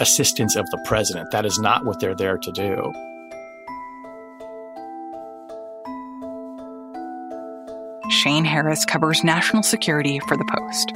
assistance 0.00 0.56
of 0.56 0.68
the 0.70 0.82
president. 0.86 1.30
That 1.30 1.46
is 1.46 1.58
not 1.58 1.84
what 1.84 2.00
they're 2.00 2.14
there 2.14 2.38
to 2.38 2.52
do. 2.52 2.92
Shane 8.10 8.44
Harris 8.44 8.84
covers 8.84 9.22
national 9.22 9.62
security 9.62 10.18
for 10.20 10.36
The 10.36 10.44
Post. 10.44 10.92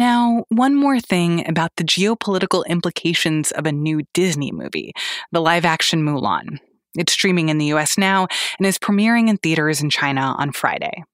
Now, 0.00 0.46
one 0.48 0.74
more 0.74 0.98
thing 0.98 1.46
about 1.46 1.76
the 1.76 1.84
geopolitical 1.84 2.66
implications 2.66 3.50
of 3.50 3.66
a 3.66 3.70
new 3.70 4.00
Disney 4.14 4.50
movie, 4.50 4.94
the 5.30 5.42
live 5.42 5.66
action 5.66 6.02
Mulan. 6.02 6.58
It's 6.96 7.12
streaming 7.12 7.50
in 7.50 7.58
the 7.58 7.66
US 7.66 7.98
now 7.98 8.26
and 8.58 8.66
is 8.66 8.78
premiering 8.78 9.28
in 9.28 9.36
theaters 9.36 9.82
in 9.82 9.90
China 9.90 10.34
on 10.38 10.52
Friday. 10.52 11.04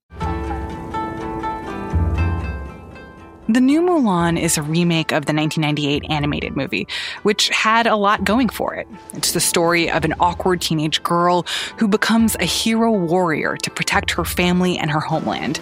The 3.49 3.59
new 3.59 3.81
Mulan 3.81 4.39
is 4.39 4.57
a 4.57 4.61
remake 4.61 5.11
of 5.11 5.25
the 5.25 5.33
1998 5.33 6.05
animated 6.09 6.55
movie, 6.55 6.87
which 7.23 7.49
had 7.49 7.87
a 7.87 7.97
lot 7.97 8.23
going 8.23 8.47
for 8.47 8.73
it. 8.73 8.87
It's 9.13 9.33
the 9.33 9.41
story 9.41 9.91
of 9.91 10.05
an 10.05 10.13
awkward 10.21 10.61
teenage 10.61 11.03
girl 11.03 11.45
who 11.77 11.89
becomes 11.89 12.37
a 12.39 12.45
hero 12.45 12.91
warrior 12.93 13.57
to 13.57 13.69
protect 13.69 14.11
her 14.11 14.23
family 14.23 14.77
and 14.77 14.89
her 14.89 15.01
homeland. 15.01 15.59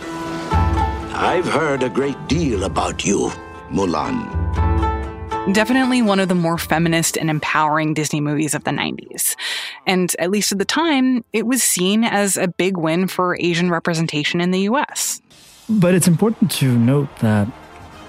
I've 1.17 1.47
heard 1.47 1.82
a 1.82 1.89
great 1.89 2.28
deal 2.28 2.65
about 2.65 3.06
you, 3.06 3.30
Mulan. 3.71 4.21
Definitely 5.54 6.01
one 6.01 6.19
of 6.19 6.28
the 6.28 6.36
more 6.36 6.58
feminist 6.58 7.15
and 7.15 7.30
empowering 7.30 7.93
Disney 7.93 8.19
movies 8.19 8.54
of 8.54 8.65
the 8.65 8.71
90s. 8.71 9.38
And 9.88 10.13
at 10.19 10.30
least 10.30 10.51
at 10.51 10.58
the 10.58 10.65
time, 10.65 11.23
it 11.32 11.47
was 11.47 11.63
seen 11.63 12.04
as 12.04 12.36
a 12.36 12.49
big 12.49 12.75
win 12.75 13.08
for 13.08 13.38
Asian 13.39 13.69
representation 13.69 14.41
in 14.41 14.51
the 14.51 14.60
US. 14.71 15.21
But 15.69 15.95
it's 15.95 16.08
important 16.08 16.51
to 16.51 16.78
note 16.78 17.08
that 17.19 17.47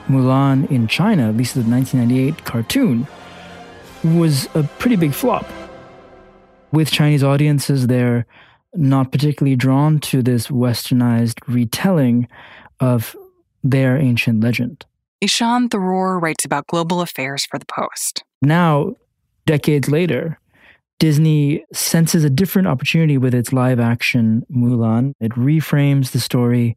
Mulan 0.08 0.68
in 0.68 0.88
China, 0.88 1.28
at 1.28 1.36
least 1.36 1.54
the 1.54 1.62
1998 1.62 2.44
cartoon, 2.44 3.06
was 4.02 4.48
a 4.56 4.64
pretty 4.80 4.96
big 4.96 5.14
flop. 5.14 5.48
With 6.72 6.90
Chinese 6.90 7.22
audiences, 7.22 7.86
they're 7.86 8.26
not 8.74 9.12
particularly 9.12 9.54
drawn 9.54 10.00
to 10.00 10.22
this 10.22 10.48
westernized 10.48 11.38
retelling 11.46 12.26
of 12.80 13.16
their 13.62 13.96
ancient 13.96 14.42
legend. 14.42 14.84
Ishaan 15.22 15.68
Tharoor 15.68 16.20
writes 16.20 16.44
about 16.44 16.66
global 16.66 17.00
affairs 17.00 17.46
for 17.46 17.58
The 17.58 17.66
Post. 17.66 18.22
Now, 18.42 18.94
decades 19.46 19.88
later, 19.88 20.38
Disney 20.98 21.64
senses 21.72 22.24
a 22.24 22.30
different 22.30 22.68
opportunity 22.68 23.18
with 23.18 23.34
its 23.34 23.52
live 23.52 23.80
action 23.80 24.44
Mulan. 24.50 25.12
It 25.20 25.32
reframes 25.32 26.12
the 26.12 26.20
story 26.20 26.76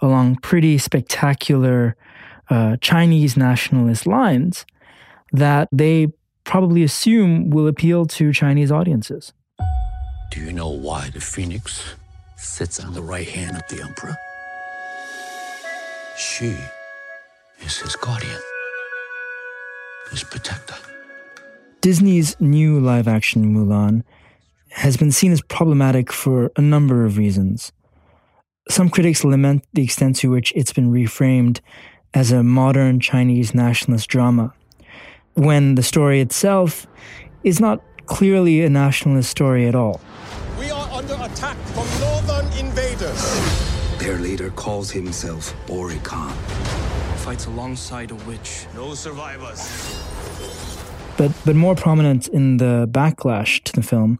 along 0.00 0.36
pretty 0.36 0.78
spectacular 0.78 1.96
uh, 2.50 2.76
Chinese 2.80 3.36
nationalist 3.36 4.06
lines 4.06 4.64
that 5.32 5.68
they 5.72 6.08
probably 6.44 6.82
assume 6.82 7.50
will 7.50 7.66
appeal 7.66 8.06
to 8.06 8.32
Chinese 8.32 8.72
audiences. 8.72 9.32
Do 10.30 10.40
you 10.40 10.52
know 10.52 10.68
why 10.68 11.10
the 11.10 11.20
phoenix 11.20 11.94
sits 12.36 12.80
on 12.82 12.94
the 12.94 13.02
right 13.02 13.28
hand 13.28 13.56
of 13.56 13.62
the 13.68 13.82
emperor? 13.82 14.16
She 16.18 16.56
is 17.60 17.78
his 17.78 17.94
guardian, 17.94 18.40
his 20.10 20.24
protector. 20.24 20.74
Disney's 21.80 22.34
new 22.40 22.80
live 22.80 23.06
action 23.06 23.54
Mulan 23.54 24.02
has 24.70 24.96
been 24.96 25.12
seen 25.12 25.30
as 25.30 25.40
problematic 25.42 26.12
for 26.12 26.50
a 26.56 26.60
number 26.60 27.04
of 27.04 27.18
reasons. 27.18 27.70
Some 28.68 28.90
critics 28.90 29.22
lament 29.22 29.64
the 29.74 29.84
extent 29.84 30.16
to 30.16 30.30
which 30.30 30.52
it's 30.56 30.72
been 30.72 30.90
reframed 30.90 31.60
as 32.12 32.32
a 32.32 32.42
modern 32.42 32.98
Chinese 32.98 33.54
nationalist 33.54 34.08
drama, 34.08 34.52
when 35.34 35.76
the 35.76 35.84
story 35.84 36.20
itself 36.20 36.88
is 37.44 37.60
not 37.60 37.80
clearly 38.06 38.64
a 38.64 38.68
nationalist 38.68 39.30
story 39.30 39.68
at 39.68 39.76
all. 39.76 40.00
We 40.58 40.68
are 40.68 40.90
under 40.90 41.14
attack 41.14 41.56
from 41.58 41.86
northern 42.00 42.46
invaders. 42.58 43.57
Their 44.08 44.20
leader 44.20 44.48
calls 44.48 44.90
himself 44.90 45.54
Ori 45.68 45.98
Khan. 46.02 46.32
Fights 47.18 47.44
alongside 47.44 48.10
a 48.10 48.14
witch. 48.14 48.64
No 48.74 48.94
survivors. 48.94 49.60
But, 51.18 51.30
but 51.44 51.54
more 51.54 51.74
prominent 51.74 52.26
in 52.26 52.56
the 52.56 52.88
backlash 52.90 53.62
to 53.64 53.72
the 53.74 53.82
film 53.82 54.18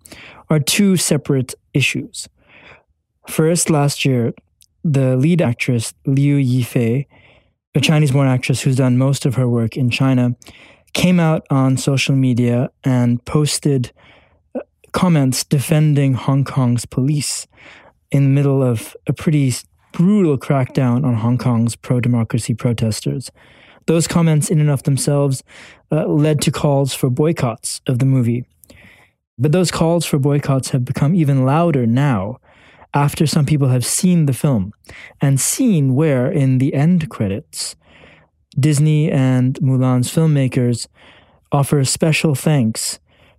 are 0.51 0.61
two 0.61 0.99
separate 0.99 1.55
issues. 1.73 2.29
First, 3.31 3.71
last 3.71 4.05
year, 4.05 4.35
the 4.85 5.17
lead 5.17 5.41
actress 5.41 5.95
Liu 6.05 6.37
Yifei, 6.37 7.07
a 7.75 7.81
Chinese 7.81 8.13
born 8.13 8.29
actress 8.29 8.61
who's 8.61 8.77
done 8.77 8.99
most 8.99 9.25
of 9.25 9.37
her 9.37 9.49
work 9.49 9.75
in 9.75 9.89
China, 9.89 10.37
came 10.93 11.19
out 11.19 11.47
on 11.49 11.79
social 11.79 12.15
media 12.15 12.69
and 12.85 13.25
posted 13.25 13.93
uh, 14.55 14.61
comments 14.93 15.45
defending 15.45 16.13
Hong 16.13 16.45
Kong's 16.45 16.85
police 16.85 17.47
in 18.11 18.25
the 18.25 18.31
middle 18.31 18.63
of 18.63 18.95
a 19.07 19.15
pretty 19.15 19.55
brutal 19.93 20.39
crackdown 20.39 21.05
on 21.05 21.15
Hong 21.15 21.39
Kong's 21.39 21.77
pro 21.77 22.01
democracy 22.01 22.55
protesters. 22.55 23.31
Those 23.87 24.07
comments, 24.07 24.51
in 24.51 24.61
and 24.61 24.71
of 24.71 24.83
themselves, 24.83 25.43
uh, 25.91 26.07
led 26.07 26.43
to 26.43 26.51
calls 26.51 26.93
for 26.93 27.09
boycotts 27.09 27.81
of 27.87 27.99
the 27.99 28.05
movie. 28.05 28.45
But 29.39 29.53
those 29.53 29.71
calls 29.71 30.05
for 30.05 30.19
boycotts 30.19 30.71
have 30.71 30.85
become 30.85 31.15
even 31.15 31.45
louder 31.45 31.87
now 31.87 32.39
after 32.93 33.27
some 33.27 33.47
people 33.47 33.69
have 33.69 33.85
seen 33.85 34.27
the 34.27 34.33
film 34.33 34.73
and 35.21 35.41
seen 35.41 35.95
where, 35.95 36.31
in 36.31 36.59
the 36.59 36.75
end 36.75 37.09
credits, 37.09 37.77
Disney 38.59 39.11
and 39.11 39.59
Mulan's 39.61 40.13
filmmakers 40.13 40.89
offer 41.53 41.85
special 41.85 42.35
thanks 42.35 42.99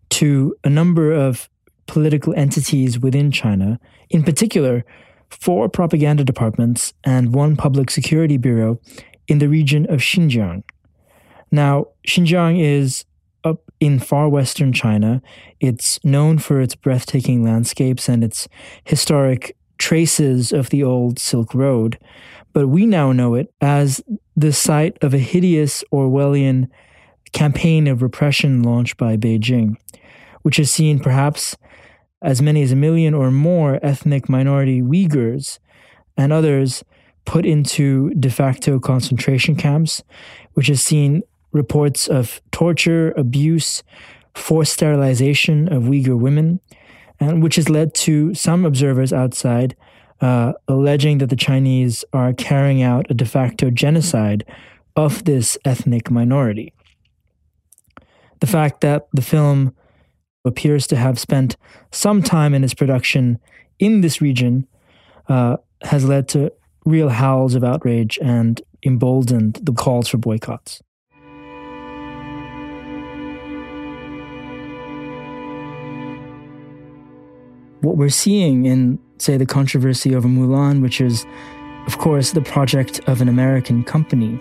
to 0.10 0.56
a 0.64 0.70
number 0.70 1.12
of 1.12 1.50
political 1.88 2.34
entities 2.36 3.00
within 3.00 3.32
China, 3.32 3.80
in 4.10 4.24
particular, 4.24 4.86
four 5.30 5.70
propaganda 5.70 6.24
departments 6.24 6.94
and 7.04 7.34
one 7.34 7.56
public 7.56 7.90
security 7.90 8.38
bureau 8.38 8.80
in 9.28 9.40
the 9.40 9.48
region 9.48 9.86
of 9.90 10.00
Xinjiang. 10.00 10.64
Now, 11.52 11.88
Xinjiang 12.08 12.60
is 12.62 13.06
up 13.44 13.72
in 13.80 14.00
far 14.00 14.28
western 14.28 14.74
China. 14.74 15.22
It's 15.60 16.04
known 16.04 16.38
for 16.40 16.62
its 16.62 16.76
breathtaking 16.76 17.44
landscapes 17.44 18.10
and 18.10 18.24
its 18.24 18.48
historic 18.84 19.56
traces 19.78 20.52
of 20.52 20.70
the 20.70 20.84
old 20.84 21.20
Silk 21.20 21.54
Road, 21.54 21.98
but 22.54 22.68
we 22.68 22.86
now 22.86 23.12
know 23.12 23.36
it 23.36 23.54
as 23.62 24.02
the 24.36 24.52
site 24.52 24.98
of 25.02 25.14
a 25.14 25.20
hideous 25.20 25.84
Orwellian 25.92 26.68
campaign 27.32 27.88
of 27.88 28.02
repression 28.02 28.62
launched 28.64 28.98
by 28.98 29.16
Beijing, 29.16 29.76
which 30.42 30.58
has 30.58 30.72
seen 30.72 31.00
perhaps 31.00 31.56
as 32.22 32.42
many 32.42 32.62
as 32.62 32.72
a 32.72 32.76
million 32.76 33.14
or 33.14 33.32
more 33.32 33.80
ethnic 33.82 34.28
minority 34.28 34.82
Uyghurs 34.82 35.60
and 36.18 36.34
others 36.34 36.84
put 37.26 37.46
into 37.46 38.10
de 38.12 38.30
facto 38.30 38.80
concentration 38.80 39.56
camps, 39.56 40.04
which 40.54 40.68
has 40.68 40.82
seen 40.82 41.22
reports 41.52 42.08
of 42.08 42.42
torture, 42.52 43.12
abuse, 43.12 43.84
forced 44.36 44.74
sterilization 44.74 45.72
of 45.72 45.84
Uyghur 45.84 46.20
women, 46.20 46.60
and 47.20 47.44
which 47.44 47.56
has 47.56 47.70
led 47.70 47.94
to 47.94 48.34
some 48.34 48.66
observers 48.66 49.12
outside 49.12 49.76
uh, 50.22 50.54
alleging 50.68 51.20
that 51.20 51.30
the 51.30 51.36
Chinese 51.36 52.04
are 52.14 52.34
carrying 52.34 52.82
out 52.82 53.06
a 53.10 53.14
de 53.14 53.26
facto 53.26 53.70
genocide 53.70 54.44
of 54.96 55.24
this 55.24 55.58
ethnic 55.64 56.12
minority. 56.12 56.74
The 58.40 58.48
fact 58.48 58.82
that 58.82 59.08
the 59.14 59.22
film 59.22 59.76
appears 60.46 60.88
to 60.88 60.96
have 60.96 61.20
spent 61.20 61.58
some 61.92 62.24
time 62.24 62.54
in 62.54 62.64
its 62.64 62.74
production 62.74 63.40
in 63.78 64.02
this 64.02 64.22
region 64.22 64.68
uh, 65.28 65.58
has 65.84 66.06
led 66.06 66.28
to 66.30 66.52
real 66.86 67.10
howls 67.10 67.56
of 67.56 67.64
outrage 67.64 68.18
and 68.22 68.62
emboldened 68.86 69.60
the 69.62 69.74
calls 69.74 70.08
for 70.08 70.18
boycotts. 70.18 70.82
what 77.82 77.98
we're 77.98 78.10
seeing 78.10 78.66
in, 78.66 79.00
say, 79.18 79.38
the 79.38 79.46
controversy 79.46 80.16
over 80.16 80.28
Mulan, 80.28 80.82
which 80.82 81.00
is, 81.00 81.26
of 81.88 81.98
course, 81.98 82.32
the 82.32 82.42
project 82.42 83.00
of 83.08 83.22
an 83.22 83.30
American 83.30 83.84
company, 83.84 84.40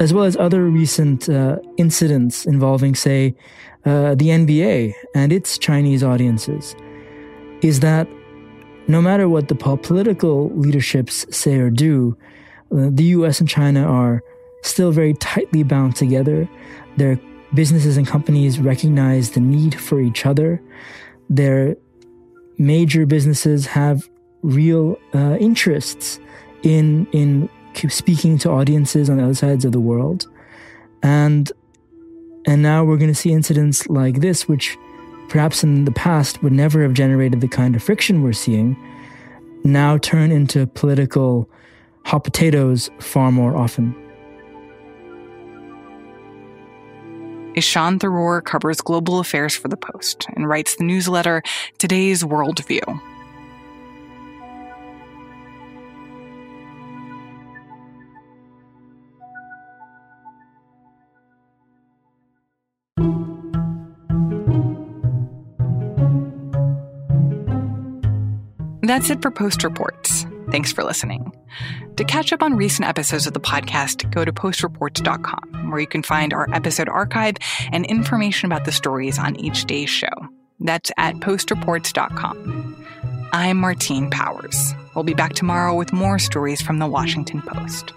as 0.00 0.12
well 0.12 0.24
as 0.24 0.36
other 0.36 0.64
recent 0.64 1.28
uh, 1.28 1.58
incidents 1.76 2.46
involving, 2.46 2.94
say, 2.94 3.34
uh, 3.84 4.14
the 4.14 4.28
NBA 4.28 4.94
and 5.14 5.32
its 5.32 5.58
Chinese 5.58 6.02
audiences, 6.02 6.74
is 7.62 7.80
that 7.80 8.08
no 8.88 9.00
matter 9.00 9.28
what 9.28 9.48
the 9.48 9.54
political 9.54 10.50
leaderships 10.50 11.26
say 11.30 11.56
or 11.56 11.70
do, 11.70 12.16
uh, 12.72 12.88
the 12.90 13.04
US 13.04 13.40
and 13.40 13.48
China 13.48 13.84
are 13.84 14.22
still 14.62 14.92
very 14.92 15.14
tightly 15.14 15.62
bound 15.62 15.96
together. 15.96 16.48
Their 16.96 17.18
businesses 17.54 17.96
and 17.96 18.06
companies 18.06 18.58
recognize 18.58 19.30
the 19.32 19.40
need 19.40 19.74
for 19.74 20.00
each 20.00 20.24
other. 20.26 20.60
Their 21.28 21.76
major 22.58 23.06
businesses 23.06 23.66
have 23.66 24.08
real 24.42 24.96
uh, 25.14 25.36
interests 25.38 26.18
in 26.62 27.06
in 27.12 27.48
speaking 27.88 28.38
to 28.38 28.50
audiences 28.50 29.08
on 29.08 29.16
the 29.16 29.24
other 29.24 29.34
sides 29.34 29.64
of 29.64 29.72
the 29.72 29.80
world, 29.80 30.28
and 31.02 31.50
and 32.46 32.62
now 32.62 32.84
we're 32.84 32.96
going 32.96 33.10
to 33.10 33.14
see 33.14 33.32
incidents 33.32 33.88
like 33.88 34.20
this, 34.20 34.48
which 34.48 34.76
perhaps 35.28 35.62
in 35.62 35.84
the 35.84 35.92
past 35.92 36.42
would 36.42 36.52
never 36.52 36.82
have 36.82 36.92
generated 36.92 37.40
the 37.40 37.48
kind 37.48 37.74
of 37.76 37.82
friction 37.82 38.22
we're 38.22 38.32
seeing, 38.32 38.76
now 39.64 39.96
turn 39.98 40.30
into 40.32 40.66
political 40.66 41.48
hot 42.04 42.24
potatoes 42.24 42.90
far 42.98 43.30
more 43.30 43.56
often. 43.56 43.94
Ishaan 47.54 47.98
Tharoor 47.98 48.42
covers 48.42 48.80
global 48.80 49.20
affairs 49.20 49.54
for 49.54 49.68
The 49.68 49.76
Post 49.76 50.26
and 50.34 50.48
writes 50.48 50.76
the 50.76 50.84
newsletter 50.84 51.42
Today's 51.78 52.22
Worldview. 52.22 53.11
That's 68.82 69.10
it 69.10 69.22
for 69.22 69.30
Post 69.30 69.62
Reports. 69.64 70.26
Thanks 70.50 70.72
for 70.72 70.82
listening. 70.82 71.32
To 71.96 72.04
catch 72.04 72.32
up 72.32 72.42
on 72.42 72.56
recent 72.56 72.88
episodes 72.88 73.26
of 73.26 73.32
the 73.32 73.40
podcast, 73.40 74.10
go 74.10 74.24
to 74.24 74.32
postreports.com, 74.32 75.70
where 75.70 75.80
you 75.80 75.86
can 75.86 76.02
find 76.02 76.32
our 76.32 76.52
episode 76.52 76.88
archive 76.88 77.36
and 77.70 77.86
information 77.86 78.50
about 78.50 78.64
the 78.64 78.72
stories 78.72 79.18
on 79.18 79.36
each 79.36 79.66
day's 79.66 79.88
show. 79.88 80.10
That's 80.58 80.90
at 80.96 81.14
postreports.com. 81.16 82.86
I'm 83.32 83.56
Martine 83.56 84.10
Powers. 84.10 84.74
We'll 84.94 85.04
be 85.04 85.14
back 85.14 85.34
tomorrow 85.34 85.74
with 85.74 85.92
more 85.92 86.18
stories 86.18 86.60
from 86.60 86.78
the 86.78 86.86
Washington 86.86 87.40
Post. 87.42 87.92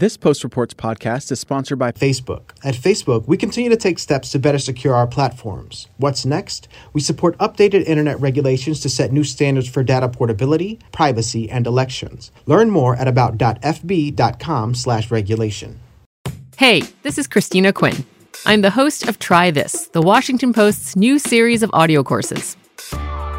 This 0.00 0.16
Post 0.16 0.42
Reports 0.44 0.72
podcast 0.72 1.30
is 1.30 1.40
sponsored 1.40 1.78
by 1.78 1.92
Facebook. 1.92 2.52
At 2.64 2.74
Facebook, 2.74 3.28
we 3.28 3.36
continue 3.36 3.68
to 3.68 3.76
take 3.76 3.98
steps 3.98 4.30
to 4.30 4.38
better 4.38 4.58
secure 4.58 4.94
our 4.94 5.06
platforms. 5.06 5.88
What's 5.98 6.24
next? 6.24 6.68
We 6.94 7.02
support 7.02 7.36
updated 7.36 7.84
internet 7.84 8.18
regulations 8.18 8.80
to 8.80 8.88
set 8.88 9.12
new 9.12 9.24
standards 9.24 9.68
for 9.68 9.82
data 9.82 10.08
portability, 10.08 10.78
privacy, 10.90 11.50
and 11.50 11.66
elections. 11.66 12.32
Learn 12.46 12.70
more 12.70 12.96
at 12.96 13.08
about.fb.com/regulation. 13.08 15.80
Hey, 16.56 16.82
this 17.02 17.18
is 17.18 17.26
Christina 17.26 17.74
Quinn. 17.74 18.06
I'm 18.46 18.62
the 18.62 18.70
host 18.70 19.06
of 19.06 19.18
Try 19.18 19.50
This, 19.50 19.88
the 19.88 20.00
Washington 20.00 20.54
Post's 20.54 20.96
new 20.96 21.18
series 21.18 21.62
of 21.62 21.68
audio 21.74 22.02
courses. 22.02 22.56